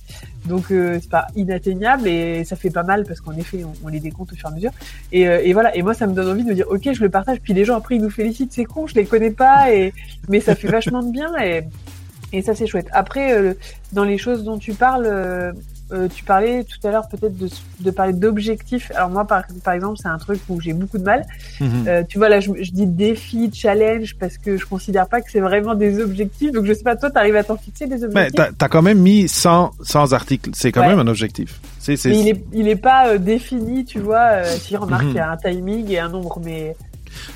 Donc 0.45 0.71
euh, 0.71 0.97
c'est 1.01 1.09
pas 1.09 1.27
inatteignable 1.35 2.07
et 2.07 2.43
ça 2.43 2.55
fait 2.55 2.69
pas 2.69 2.83
mal 2.83 3.05
parce 3.05 3.21
qu'en 3.21 3.33
effet 3.33 3.63
on, 3.83 3.87
les 3.87 3.99
décompte 3.99 4.33
au 4.33 4.35
fur 4.35 4.49
et 4.49 4.51
à 4.51 4.55
mesure. 4.55 4.71
Et, 5.11 5.27
euh, 5.27 5.41
et 5.43 5.53
voilà, 5.53 5.75
et 5.75 5.81
moi 5.81 5.93
ça 5.93 6.07
me 6.07 6.13
donne 6.13 6.29
envie 6.29 6.43
de 6.43 6.53
dire 6.53 6.65
ok 6.69 6.89
je 6.93 7.01
le 7.01 7.09
partage, 7.09 7.39
puis 7.41 7.53
les 7.53 7.65
gens 7.65 7.77
après 7.77 7.95
ils 7.95 8.01
nous 8.01 8.09
félicitent, 8.09 8.53
c'est 8.53 8.65
con, 8.65 8.87
je 8.87 8.95
les 8.95 9.05
connais 9.05 9.31
pas, 9.31 9.73
et 9.73 9.93
mais 10.29 10.39
ça 10.39 10.55
fait 10.55 10.67
vachement 10.67 11.03
de 11.03 11.11
bien 11.11 11.31
et, 11.39 12.41
ça 12.41 12.55
c'est 12.55 12.65
chouette. 12.65 12.87
Après 12.93 13.33
euh, 13.33 13.53
dans 13.91 14.05
les 14.05 14.17
choses 14.17 14.43
dont 14.43 14.57
tu 14.57 14.73
parles, 14.73 15.53
euh, 15.91 16.07
tu 16.07 16.23
parlais 16.23 16.63
tout 16.63 16.85
à 16.87 16.91
l'heure 16.91 17.07
peut-être 17.09 17.37
de, 17.37 17.49
de 17.79 17.91
parler 17.91 18.13
d'objectifs. 18.13 18.91
Alors 18.95 19.09
moi, 19.09 19.25
par, 19.25 19.43
par 19.63 19.73
exemple, 19.73 19.97
c'est 20.01 20.07
un 20.07 20.17
truc 20.17 20.39
où 20.49 20.59
j'ai 20.61 20.73
beaucoup 20.73 20.97
de 20.97 21.03
mal. 21.03 21.25
Mhm. 21.59 21.85
Euh, 21.87 22.03
tu 22.07 22.17
vois, 22.17 22.29
là, 22.29 22.39
je, 22.39 22.51
je 22.61 22.71
dis 22.71 22.85
défi, 22.85 23.49
challenge, 23.53 24.15
parce 24.19 24.37
que 24.37 24.57
je 24.57 24.65
considère 24.65 25.07
pas 25.07 25.21
que 25.21 25.29
c'est 25.31 25.39
vraiment 25.41 25.75
des 25.75 25.99
objectifs. 26.01 26.51
Donc 26.51 26.65
je 26.65 26.73
sais 26.73 26.83
pas, 26.83 26.95
toi, 26.95 27.09
t'arrives 27.11 27.35
à 27.35 27.43
t'en 27.43 27.57
fixer 27.57 27.87
des 27.87 27.97
Mais 27.99 28.05
objectifs? 28.05 28.35
t'as 28.57 28.65
as 28.65 28.69
quand 28.69 28.81
même 28.81 28.99
mis 28.99 29.27
100, 29.27 29.71
100 29.81 30.13
articles. 30.13 30.51
C'est 30.53 30.71
quand 30.71 30.81
Ouais. 30.81 30.87
même 30.87 30.99
un 30.99 31.07
objectif. 31.07 31.59
Mais 31.87 31.95
il 32.05 32.27
est, 32.29 32.43
il 32.53 32.67
est 32.67 32.75
pas 32.75 33.07
euh, 33.09 33.17
défini, 33.17 33.85
tu 33.85 33.99
vois. 33.99 34.43
Si 34.45 34.75
remarque, 34.77 35.03
Mhm. 35.03 35.09
il 35.09 35.15
y 35.15 35.19
a 35.19 35.31
un 35.31 35.37
timing 35.37 35.89
et 35.89 35.99
un 35.99 36.09
nombre, 36.09 36.39
mais 36.43 36.75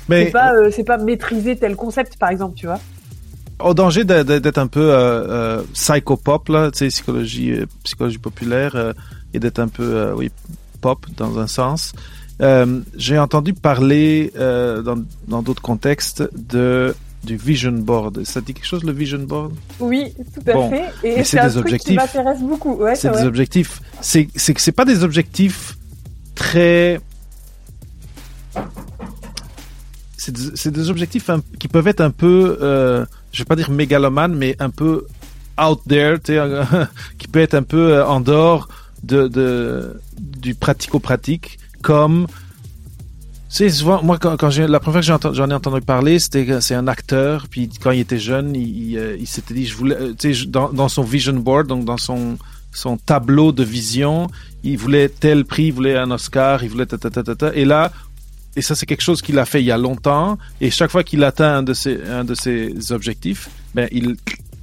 mais 0.08 0.26
c'est 0.26 0.30
pas, 0.30 0.52
c'est 0.70 0.84
pas 0.84 0.96
maîtriser 0.96 1.56
tel 1.56 1.76
concept, 1.76 2.16
par 2.16 2.30
exemple, 2.30 2.54
tu 2.56 2.66
vois. 2.66 2.80
Au 3.62 3.74
danger 3.74 4.04
d'être 4.04 4.58
un 4.58 4.66
peu 4.66 4.92
euh, 4.92 5.58
euh, 5.58 5.62
psychopop 5.72 6.48
là, 6.48 6.70
psychologie, 6.70 7.52
euh, 7.52 7.66
psychologie 7.84 8.18
populaire 8.18 8.72
euh, 8.76 8.92
et 9.34 9.38
d'être 9.38 9.58
un 9.58 9.68
peu, 9.68 10.12
oui, 10.14 10.30
pop 10.80 11.06
dans 11.16 11.38
un 11.38 11.46
sens. 11.46 11.92
J'ai 12.96 13.18
entendu 13.18 13.54
parler 13.54 14.32
dans 14.36 15.02
dans 15.26 15.42
d'autres 15.42 15.62
contextes 15.62 16.22
de 16.36 16.94
du 17.24 17.36
vision 17.36 17.72
board. 17.72 18.22
Ça 18.24 18.40
dit 18.40 18.54
quelque 18.54 18.66
chose 18.66 18.84
le 18.84 18.92
vision 18.92 19.18
board? 19.18 19.52
Oui, 19.80 20.12
tout 20.34 20.48
à 20.48 20.52
Bon, 20.52 20.70
fait. 20.70 20.84
Et 21.02 21.24
c'est 21.24 21.40
des 21.42 21.48
truc 21.48 21.56
objectifs. 21.64 21.90
qui 21.90 21.96
m'intéresse 21.96 22.40
beaucoup. 22.40 22.74
Ouais, 22.74 22.94
c'est 22.94 23.10
des 23.10 23.24
objectifs. 23.24 23.80
C'est 24.00 24.28
c'est 24.36 24.54
que 24.54 24.60
c'est 24.60 24.70
pas 24.70 24.84
des 24.84 25.02
objectifs 25.02 25.76
très. 26.36 27.00
C'est 30.16 30.32
des, 30.32 30.70
des 30.70 30.90
objectifs 30.90 31.28
un- 31.30 31.42
qui 31.58 31.68
peuvent 31.68 31.88
être 31.88 32.00
un 32.00 32.10
peu, 32.10 32.58
euh, 32.60 33.04
je 33.36 33.42
vais 33.42 33.46
pas 33.46 33.56
dire 33.56 33.70
mégalomanes, 33.70 34.34
mais 34.34 34.56
un 34.58 34.70
peu 34.70 35.06
out 35.62 35.80
there, 35.86 36.18
euh, 36.30 36.64
qui 37.18 37.28
peut 37.28 37.40
être 37.40 37.54
un 37.54 37.62
peu 37.62 37.92
euh, 37.92 38.06
en 38.06 38.20
dehors 38.20 38.68
de, 39.02 39.28
de 39.28 40.00
du 40.18 40.54
pratico-pratique, 40.54 41.58
comme 41.82 42.26
sais, 43.56 43.70
souvent, 43.70 44.02
moi, 44.02 44.18
quand, 44.18 44.50
j'ai, 44.50 44.66
la 44.66 44.80
première 44.80 45.04
fois 45.04 45.18
que 45.18 45.34
j'en 45.34 45.50
ai 45.50 45.54
entendu 45.54 45.80
parler, 45.80 46.18
c'était 46.18 46.44
que 46.44 46.60
c'est 46.60 46.74
un 46.74 46.88
acteur, 46.88 47.46
puis 47.50 47.70
quand 47.82 47.90
il 47.90 48.00
était 48.00 48.18
jeune, 48.18 48.54
il, 48.54 48.96
euh, 48.98 49.16
s'était 49.24 49.54
dit, 49.54 49.66
je 49.66 49.76
voulais, 49.76 49.96
euh, 49.96 50.44
dans, 50.48 50.88
son 50.88 51.02
vision 51.02 51.34
board, 51.34 51.66
donc 51.66 51.84
dans 51.84 51.96
son, 51.96 52.36
tableau 53.06 53.52
de 53.52 53.64
vision, 53.64 54.28
il 54.62 54.76
voulait 54.76 55.08
tel 55.08 55.44
prix, 55.44 55.66
il 55.66 55.72
voulait 55.72 55.96
un 55.96 56.10
Oscar, 56.10 56.62
il 56.62 56.68
voulait 56.68 56.86
ta. 56.86 56.98
et 57.54 57.64
là, 57.64 57.90
et 58.56 58.62
ça 58.62 58.74
c'est 58.74 58.86
quelque 58.86 59.02
chose 59.02 59.20
qu'il 59.22 59.38
a 59.38 59.44
fait 59.44 59.60
il 59.62 59.66
y 59.66 59.70
a 59.70 59.78
longtemps, 59.78 60.38
et 60.60 60.70
chaque 60.70 60.90
fois 60.90 61.04
qu'il 61.04 61.22
atteint 61.24 61.56
un 61.58 61.62
de 61.62 61.74
ses, 61.74 61.98
un 62.10 62.24
de 62.24 62.34
ses 62.34 62.90
objectifs, 62.92 63.48
ben 63.74 63.88
il, 63.92 64.16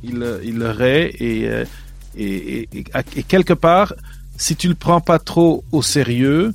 il, 0.03 0.25
il 0.43 0.55
le 0.57 0.69
raie 0.71 1.13
et, 1.19 1.47
euh, 1.47 1.63
et, 2.17 2.67
et, 2.73 2.83
et, 3.15 3.23
quelque 3.23 3.53
part, 3.53 3.93
si 4.37 4.55
tu 4.55 4.67
le 4.67 4.75
prends 4.75 5.01
pas 5.01 5.19
trop 5.19 5.63
au 5.71 5.81
sérieux, 5.81 6.53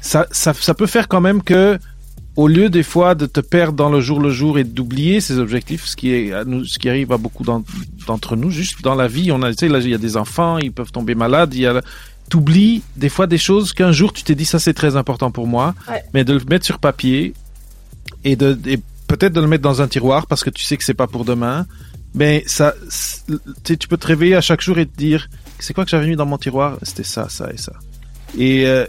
ça, 0.00 0.26
ça, 0.30 0.52
ça 0.54 0.74
peut 0.74 0.86
faire 0.86 1.08
quand 1.08 1.20
même 1.20 1.42
que, 1.42 1.78
au 2.36 2.46
lieu 2.46 2.70
des 2.70 2.84
fois 2.84 3.14
de 3.16 3.26
te 3.26 3.40
perdre 3.40 3.72
dans 3.74 3.90
le 3.90 4.00
jour 4.00 4.20
le 4.20 4.30
jour 4.30 4.58
et 4.58 4.64
d'oublier 4.64 5.20
ses 5.20 5.38
objectifs, 5.38 5.86
ce 5.86 5.96
qui 5.96 6.10
est 6.12 6.32
ce 6.64 6.78
qui 6.78 6.88
arrive 6.88 7.10
à 7.12 7.16
beaucoup 7.18 7.42
d'en- 7.42 7.64
d'entre 8.06 8.36
nous, 8.36 8.50
juste 8.50 8.80
dans 8.82 8.94
la 8.94 9.08
vie, 9.08 9.32
on 9.32 9.42
a, 9.42 9.52
tu 9.52 9.66
sais, 9.68 9.80
il 9.80 9.88
y 9.90 9.94
a 9.94 9.98
des 9.98 10.16
enfants, 10.16 10.58
ils 10.58 10.70
peuvent 10.72 10.92
tomber 10.92 11.14
malades, 11.16 11.52
t'oublies 12.28 12.82
des 12.96 13.08
fois 13.08 13.26
des 13.26 13.38
choses 13.38 13.72
qu'un 13.72 13.92
jour 13.92 14.12
tu 14.12 14.22
t'es 14.22 14.34
dit 14.34 14.44
ça 14.44 14.58
c'est 14.58 14.74
très 14.74 14.96
important 14.96 15.30
pour 15.30 15.46
moi, 15.46 15.74
Ouais. 15.88 16.02
mais 16.14 16.24
de 16.24 16.34
le 16.34 16.40
mettre 16.48 16.64
sur 16.66 16.78
papier 16.78 17.34
et 18.24 18.36
de, 18.36 18.58
et 18.66 18.78
peut-être 19.06 19.32
de 19.32 19.40
le 19.40 19.46
mettre 19.48 19.62
dans 19.62 19.80
un 19.82 19.88
tiroir 19.88 20.26
parce 20.26 20.44
que 20.44 20.50
tu 20.50 20.64
sais 20.64 20.76
que 20.76 20.84
c'est 20.84 20.94
pas 20.94 21.06
pour 21.06 21.24
demain, 21.24 21.66
mais 22.14 22.42
ça, 22.46 22.74
tu 23.64 23.88
peux 23.88 23.96
te 23.96 24.06
réveiller 24.06 24.34
à 24.34 24.40
chaque 24.40 24.60
jour 24.60 24.78
et 24.78 24.86
te 24.86 24.96
dire, 24.96 25.28
c'est 25.58 25.72
quoi 25.74 25.84
que 25.84 25.90
j'avais 25.90 26.06
mis 26.08 26.16
dans 26.16 26.26
mon 26.26 26.38
tiroir? 26.38 26.78
C'était 26.82 27.04
ça, 27.04 27.28
ça 27.28 27.50
et 27.52 27.56
ça. 27.58 27.72
Et, 28.36 28.66
euh, 28.66 28.86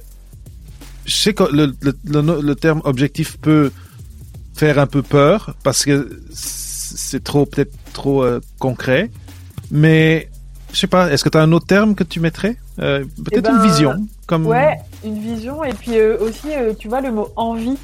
je 1.06 1.16
sais 1.16 1.34
que 1.34 1.44
le, 1.52 1.74
le, 1.82 1.94
le, 2.06 2.42
le 2.42 2.56
terme 2.56 2.82
objectif 2.84 3.38
peut 3.38 3.72
faire 4.56 4.78
un 4.80 4.88
peu 4.88 5.02
peur 5.02 5.56
parce 5.64 5.86
que 5.86 6.22
c'est 6.32 7.24
trop, 7.24 7.46
peut-être 7.46 7.74
trop 7.94 8.24
euh, 8.24 8.40
concret, 8.60 9.10
mais 9.72 10.30
je 10.72 10.80
sais 10.80 10.88
pas, 10.88 11.12
est-ce 11.12 11.24
que 11.24 11.30
tu 11.30 11.38
as 11.38 11.42
un 11.42 11.52
autre 11.52 11.66
terme 11.66 11.96
que 11.96 12.04
tu 12.04 12.20
mettrais? 12.20 12.56
Euh, 12.80 13.04
peut-être 13.26 13.46
ben, 13.46 13.56
une 13.56 13.70
vision, 13.70 14.08
comme... 14.28 14.46
Ouais, 14.46 14.78
une 15.04 15.20
vision 15.20 15.64
et 15.64 15.74
puis 15.74 15.98
euh, 15.98 16.18
aussi, 16.20 16.48
euh, 16.52 16.74
tu 16.78 16.88
vois, 16.88 17.02
le 17.02 17.12
mot 17.12 17.30
envie. 17.36 17.78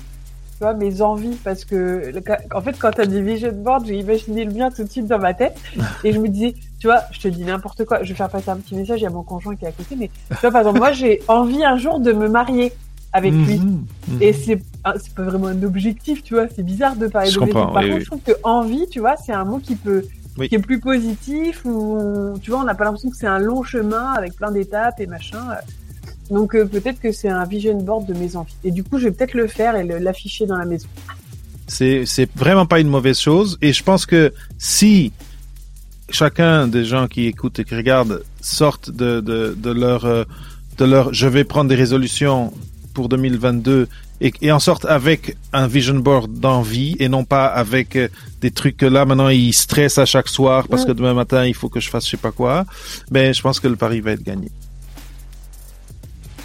Tu 0.58 0.60
vois, 0.64 0.74
mes 0.74 1.02
envies, 1.02 1.38
parce 1.44 1.66
que, 1.66 2.14
en 2.54 2.62
fait, 2.62 2.80
quand 2.80 2.92
t'as 2.92 3.06
dit 3.06 3.22
vision 3.22 3.52
board, 3.52 3.86
j'ai 3.88 3.98
imaginé 3.98 4.46
le 4.46 4.54
mien 4.54 4.72
tout 4.72 4.86
de 4.86 4.90
suite 4.90 5.06
dans 5.06 5.20
ma 5.20 5.34
tête, 5.34 5.58
et 6.06 6.14
je 6.14 6.20
me 6.20 6.30
disais, 6.30 6.56
tu 6.80 6.88
vois, 6.88 7.02
je 7.12 7.20
te 7.20 7.28
dis 7.28 7.44
n'importe 7.44 7.84
quoi, 7.84 8.04
je 8.04 8.10
vais 8.10 8.16
faire 8.16 8.30
passer 8.30 8.50
un 8.52 8.56
petit 8.56 8.74
message, 8.74 9.02
il 9.02 9.04
y 9.04 9.08
a 9.08 9.10
mon 9.10 9.24
conjoint 9.24 9.58
qui 9.58 9.66
est 9.66 9.68
à 9.68 9.74
côté, 9.74 9.98
mais, 9.98 10.10
tu 10.30 10.36
vois, 10.40 10.52
par 10.52 10.62
exemple, 10.62 10.80
moi, 10.80 10.94
j'ai 10.94 11.22
envie 11.28 11.66
un 11.66 11.78
jour 11.78 12.00
de 12.00 12.14
me 12.14 12.30
marier 12.30 12.72
avec 13.16 13.34
lui. 13.34 13.60
Mhm. 13.60 13.86
Et 14.22 14.34
c'est 14.34 14.62
ah, 14.84 14.94
c'est 15.02 15.14
pas 15.16 15.24
vraiment 15.24 15.48
un 15.48 15.64
objectif, 15.64 16.22
tu 16.22 16.36
vois. 16.36 16.48
C'est 16.54 16.64
bizarre 16.64 16.96
de 16.96 17.08
parler 17.08 17.32
Je 17.32 17.40
comprends, 17.40 17.68
Par 17.68 17.82
oui, 17.82 17.90
contre, 17.90 17.96
oui. 17.96 18.02
je 18.02 18.06
trouve 18.06 18.22
que 18.22 18.34
envie, 18.44 18.88
tu 18.90 19.00
vois, 19.00 19.16
c'est 19.18 19.32
un 19.32 19.46
mot 19.46 19.58
qui 19.60 19.76
peut, 19.76 20.06
Oui. 20.38 20.50
qui 20.50 20.56
est 20.56 20.60
plus 20.60 20.80
positif 20.82 21.64
ou 21.64 22.34
tu 22.42 22.52
vois, 22.52 22.60
on 22.60 22.64
n'a 22.66 22.76
pas 22.76 22.84
l'impression 22.84 23.10
que 23.10 23.16
c'est 23.16 23.28
un 23.28 23.40
long 23.40 23.64
chemin 23.64 24.12
avec 24.14 24.36
plein 24.36 24.52
d'étapes 24.52 25.00
et 25.00 25.08
machin. 25.08 25.40
Donc 26.30 26.56
euh, 26.56 26.66
peut-être 26.66 27.00
que 27.00 27.12
c'est 27.12 27.30
un 27.30 27.46
vision 27.46 27.78
board 27.78 28.06
de 28.06 28.14
mes 28.14 28.36
envies. 28.36 28.56
Et 28.64 28.72
du 28.72 28.84
coup, 28.84 29.00
je 29.00 29.06
vais 29.06 29.12
peut-être 29.12 29.34
le 29.34 29.48
faire 29.48 29.76
et 29.76 29.84
l'afficher 30.00 30.46
dans 30.46 30.58
la 30.58 30.66
maison. 30.66 30.88
C'est, 31.68 32.06
c'est 32.06 32.30
vraiment 32.36 32.66
pas 32.66 32.80
une 32.80 32.90
mauvaise 32.90 33.20
chose. 33.20 33.58
Et 33.62 33.74
je 33.74 33.84
pense 33.84 34.06
que 34.06 34.34
si 34.58 35.14
chacun 36.10 36.68
des 36.68 36.86
gens 36.86 37.08
qui 37.08 37.26
écoutent 37.26 37.60
et 37.60 37.64
qui 37.64 37.76
regardent 37.76 38.24
sortent 38.42 38.90
de, 38.90 39.22
de, 39.22 39.56
de 39.58 39.72
leur, 39.72 40.06
euh, 40.06 40.24
de 40.78 40.86
leur, 40.86 41.14
je 41.14 41.28
vais 41.28 41.44
prendre 41.44 41.70
des 41.70 41.76
résolutions 41.76 42.54
pour 42.96 43.10
2022 43.10 43.88
et, 44.22 44.34
et 44.42 44.52
en 44.52 44.60
sortent 44.60 44.86
avec 44.86 45.38
un 45.54 45.68
vision 45.68 45.96
board 45.96 46.32
d'envie 46.32 46.96
et 47.00 47.10
non 47.10 47.26
pas 47.26 47.46
avec 47.46 47.96
euh, 47.96 48.08
des 48.42 48.50
trucs 48.50 48.78
que 48.78 48.88
là 48.88 49.06
maintenant 49.06 49.30
ils 49.30 49.54
stressent 49.54 50.00
à 50.00 50.06
chaque 50.06 50.30
soir 50.30 50.68
parce 50.68 50.86
que 50.86 50.92
demain 50.92 51.14
matin 51.14 51.46
il 51.46 51.54
faut 51.54 51.70
que 51.70 51.80
je 51.80 51.90
fasse 51.90 52.06
je 52.06 52.12
sais 52.12 52.18
pas 52.18 52.32
quoi. 52.32 52.66
Ben, 53.12 53.34
je 53.34 53.42
pense 53.42 53.60
que 53.60 53.68
le 53.68 53.76
pari 53.76 54.00
va 54.00 54.12
être 54.12 54.24
gagné. 54.24 54.50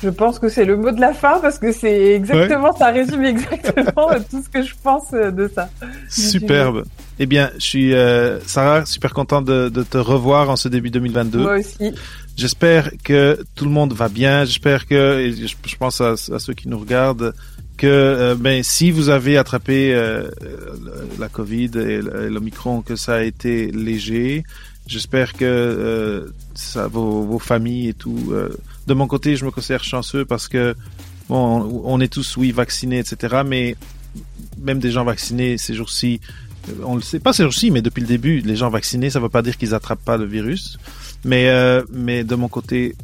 Je 0.02 0.08
pense 0.08 0.38
que 0.38 0.48
c'est 0.48 0.64
le 0.64 0.76
mot 0.76 0.90
de 0.90 1.00
la 1.00 1.12
fin 1.12 1.38
parce 1.40 1.58
que 1.58 1.72
c'est 1.72 2.14
exactement, 2.14 2.74
ça 2.74 2.90
résume 2.90 3.24
exactement 3.24 4.08
tout 4.30 4.42
ce 4.42 4.48
que 4.48 4.62
je 4.62 4.74
pense 4.82 5.12
euh, 5.12 5.30
de 5.30 5.50
ça. 5.54 5.68
Superbe. 6.08 6.84
Eh 7.18 7.26
bien, 7.26 7.50
je 7.58 7.64
suis, 7.64 7.94
euh, 7.94 8.40
Sarah, 8.46 8.86
super 8.86 9.12
content 9.12 9.42
de, 9.42 9.68
de 9.68 9.82
te 9.82 9.98
revoir 9.98 10.48
en 10.48 10.56
ce 10.56 10.68
début 10.68 10.90
2022. 10.90 11.38
Moi 11.38 11.58
aussi. 11.58 11.92
J'espère 12.36 12.90
que 13.04 13.38
tout 13.54 13.66
le 13.66 13.70
monde 13.70 13.92
va 13.92 14.08
bien. 14.08 14.46
J'espère 14.46 14.86
que, 14.86 15.20
et 15.20 15.32
je, 15.32 15.54
je 15.66 15.76
pense 15.76 16.00
à, 16.00 16.12
à 16.12 16.38
ceux 16.38 16.54
qui 16.54 16.68
nous 16.68 16.78
regardent, 16.78 17.34
que 17.80 17.86
euh, 17.86 18.34
ben, 18.34 18.62
si 18.62 18.90
vous 18.90 19.08
avez 19.08 19.38
attrapé 19.38 19.94
euh, 19.94 20.28
la 21.18 21.30
Covid 21.30 21.70
et 21.76 22.02
l'Omicron, 22.02 22.82
que 22.82 22.94
ça 22.94 23.14
a 23.14 23.22
été 23.22 23.70
léger. 23.72 24.44
J'espère 24.86 25.32
que 25.32 25.44
euh, 25.44 26.26
ça, 26.54 26.88
vos, 26.88 27.22
vos 27.22 27.38
familles 27.38 27.88
et 27.88 27.94
tout. 27.94 28.34
Euh, 28.90 28.94
de 28.94 28.94
mon 28.94 29.06
côté, 29.06 29.36
je 29.36 29.44
me 29.44 29.50
considère 29.50 29.84
chanceux 29.84 30.24
parce 30.24 30.48
que 30.48 30.74
bon, 31.28 31.82
on 31.84 32.00
est 32.00 32.12
tous 32.12 32.36
oui 32.36 32.52
vaccinés, 32.52 32.98
etc. 32.98 33.42
Mais 33.46 33.76
même 34.58 34.80
des 34.80 34.90
gens 34.90 35.04
vaccinés 35.04 35.58
ces 35.58 35.74
jours-ci, 35.74 36.20
on 36.84 36.96
le 36.96 37.02
sait 37.02 37.20
pas 37.20 37.32
ces 37.32 37.44
jours-ci, 37.44 37.70
mais 37.70 37.82
depuis 37.82 38.00
le 38.00 38.06
début, 38.06 38.40
les 38.40 38.56
gens 38.56 38.68
vaccinés, 38.68 39.10
ça 39.10 39.20
veut 39.20 39.28
pas 39.28 39.42
dire 39.42 39.56
qu'ils 39.56 39.74
attrapent 39.74 40.04
pas 40.04 40.16
le 40.16 40.26
virus. 40.26 40.78
Mais 41.24 41.48
euh, 41.48 41.82
mais 41.92 42.24
de 42.24 42.34
mon 42.34 42.48
côté, 42.48 42.96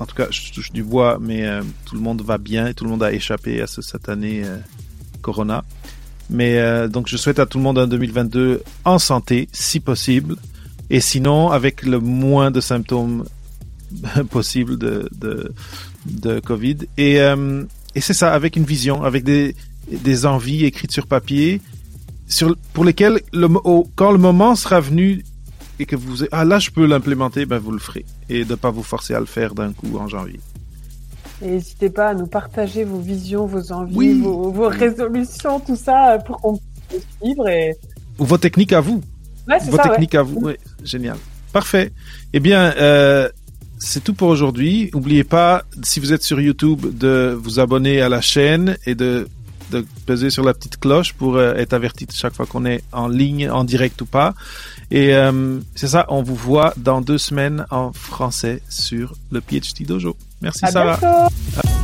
en 0.00 0.06
tout 0.06 0.16
cas, 0.16 0.28
je 0.30 0.52
touche 0.52 0.72
du 0.72 0.82
bois, 0.82 1.18
mais 1.20 1.46
euh, 1.46 1.62
tout 1.84 1.94
le 1.94 2.00
monde 2.00 2.22
va 2.22 2.38
bien 2.38 2.66
et 2.66 2.74
tout 2.74 2.84
le 2.84 2.90
monde 2.90 3.02
a 3.02 3.12
échappé 3.12 3.60
à 3.60 3.66
ce 3.66 3.82
satané 3.82 4.42
euh, 4.44 4.56
Corona. 5.20 5.62
Mais 6.30 6.58
euh, 6.58 6.88
donc 6.88 7.06
je 7.06 7.16
souhaite 7.16 7.38
à 7.38 7.46
tout 7.46 7.58
le 7.58 7.64
monde 7.64 7.78
un 7.78 7.86
2022 7.86 8.62
en 8.84 8.98
santé, 8.98 9.48
si 9.52 9.78
possible, 9.78 10.36
et 10.88 11.00
sinon 11.00 11.50
avec 11.50 11.82
le 11.82 12.00
moins 12.00 12.50
de 12.50 12.60
symptômes 12.60 13.24
possible 14.30 14.78
de 14.78 15.08
de, 15.18 15.52
de 16.06 16.40
Covid. 16.40 16.78
Et 16.96 17.20
euh, 17.20 17.64
et 17.94 18.00
c'est 18.00 18.14
ça, 18.14 18.32
avec 18.32 18.56
une 18.56 18.64
vision, 18.64 19.02
avec 19.02 19.24
des 19.24 19.54
des 19.90 20.26
envies 20.26 20.64
écrites 20.64 20.92
sur 20.92 21.06
papier, 21.06 21.60
sur 22.28 22.56
pour 22.72 22.84
lesquelles 22.84 23.20
le, 23.32 23.46
au, 23.64 23.88
quand 23.96 24.12
le 24.12 24.18
moment 24.18 24.54
sera 24.54 24.80
venu 24.80 25.24
et 25.78 25.86
que 25.86 25.96
vous 25.96 26.24
ah 26.32 26.44
là 26.44 26.58
je 26.58 26.70
peux 26.70 26.86
l'implémenter, 26.86 27.46
ben 27.46 27.58
vous 27.58 27.72
le 27.72 27.78
ferez 27.78 28.04
et 28.28 28.44
de 28.44 28.54
pas 28.54 28.70
vous 28.70 28.82
forcer 28.82 29.14
à 29.14 29.20
le 29.20 29.26
faire 29.26 29.54
d'un 29.54 29.72
coup 29.72 29.96
en 29.98 30.06
janvier. 30.08 30.40
Et 31.42 31.52
n'hésitez 31.52 31.88
pas 31.88 32.08
à 32.10 32.14
nous 32.14 32.26
partager 32.26 32.84
vos 32.84 33.00
visions, 33.00 33.46
vos 33.46 33.72
envies, 33.72 33.96
Oui. 33.96 34.20
vos, 34.20 34.50
vos 34.52 34.68
résolutions, 34.68 35.58
tout 35.58 35.74
ça, 35.76 36.18
pour 36.26 36.36
qu'on 36.40 36.60
puisse 36.88 37.02
suivre. 37.22 37.48
Et... 37.48 37.74
Ou 38.18 38.26
vos 38.26 38.36
techniques 38.36 38.74
à 38.74 38.80
vous. 38.82 39.00
Ouais, 39.48 39.58
Vos 39.60 39.76
ça, 39.76 39.84
ouais. 39.84 39.88
techniques 39.88 40.14
à 40.14 40.22
vous. 40.22 40.38
Ouais, 40.40 40.58
génial. 40.84 41.16
Parfait. 41.54 41.92
Eh 42.34 42.40
bien, 42.40 42.74
euh, 42.76 43.30
c'est 43.80 44.04
tout 44.04 44.14
pour 44.14 44.28
aujourd'hui. 44.28 44.90
N'oubliez 44.94 45.24
pas, 45.24 45.64
si 45.82 45.98
vous 46.00 46.12
êtes 46.12 46.22
sur 46.22 46.40
YouTube, 46.40 46.96
de 46.96 47.36
vous 47.40 47.58
abonner 47.60 48.00
à 48.00 48.08
la 48.08 48.20
chaîne 48.20 48.76
et 48.86 48.94
de, 48.94 49.26
de 49.72 49.84
peser 50.06 50.30
sur 50.30 50.44
la 50.44 50.54
petite 50.54 50.78
cloche 50.78 51.12
pour 51.14 51.36
euh, 51.36 51.54
être 51.54 51.72
averti 51.72 52.06
de 52.06 52.12
chaque 52.12 52.34
fois 52.34 52.46
qu'on 52.46 52.64
est 52.66 52.82
en 52.92 53.08
ligne, 53.08 53.48
en 53.50 53.64
direct 53.64 54.00
ou 54.02 54.06
pas. 54.06 54.34
Et 54.90 55.14
euh, 55.14 55.58
c'est 55.74 55.88
ça, 55.88 56.04
on 56.08 56.22
vous 56.22 56.34
voit 56.36 56.74
dans 56.76 57.00
deux 57.00 57.18
semaines 57.18 57.64
en 57.70 57.92
français 57.92 58.62
sur 58.68 59.14
le 59.30 59.40
PhD 59.40 59.86
Dojo. 59.86 60.16
Merci 60.42 60.64
À 60.66 60.70
Sarah. 60.72 60.98
bientôt. 61.00 61.79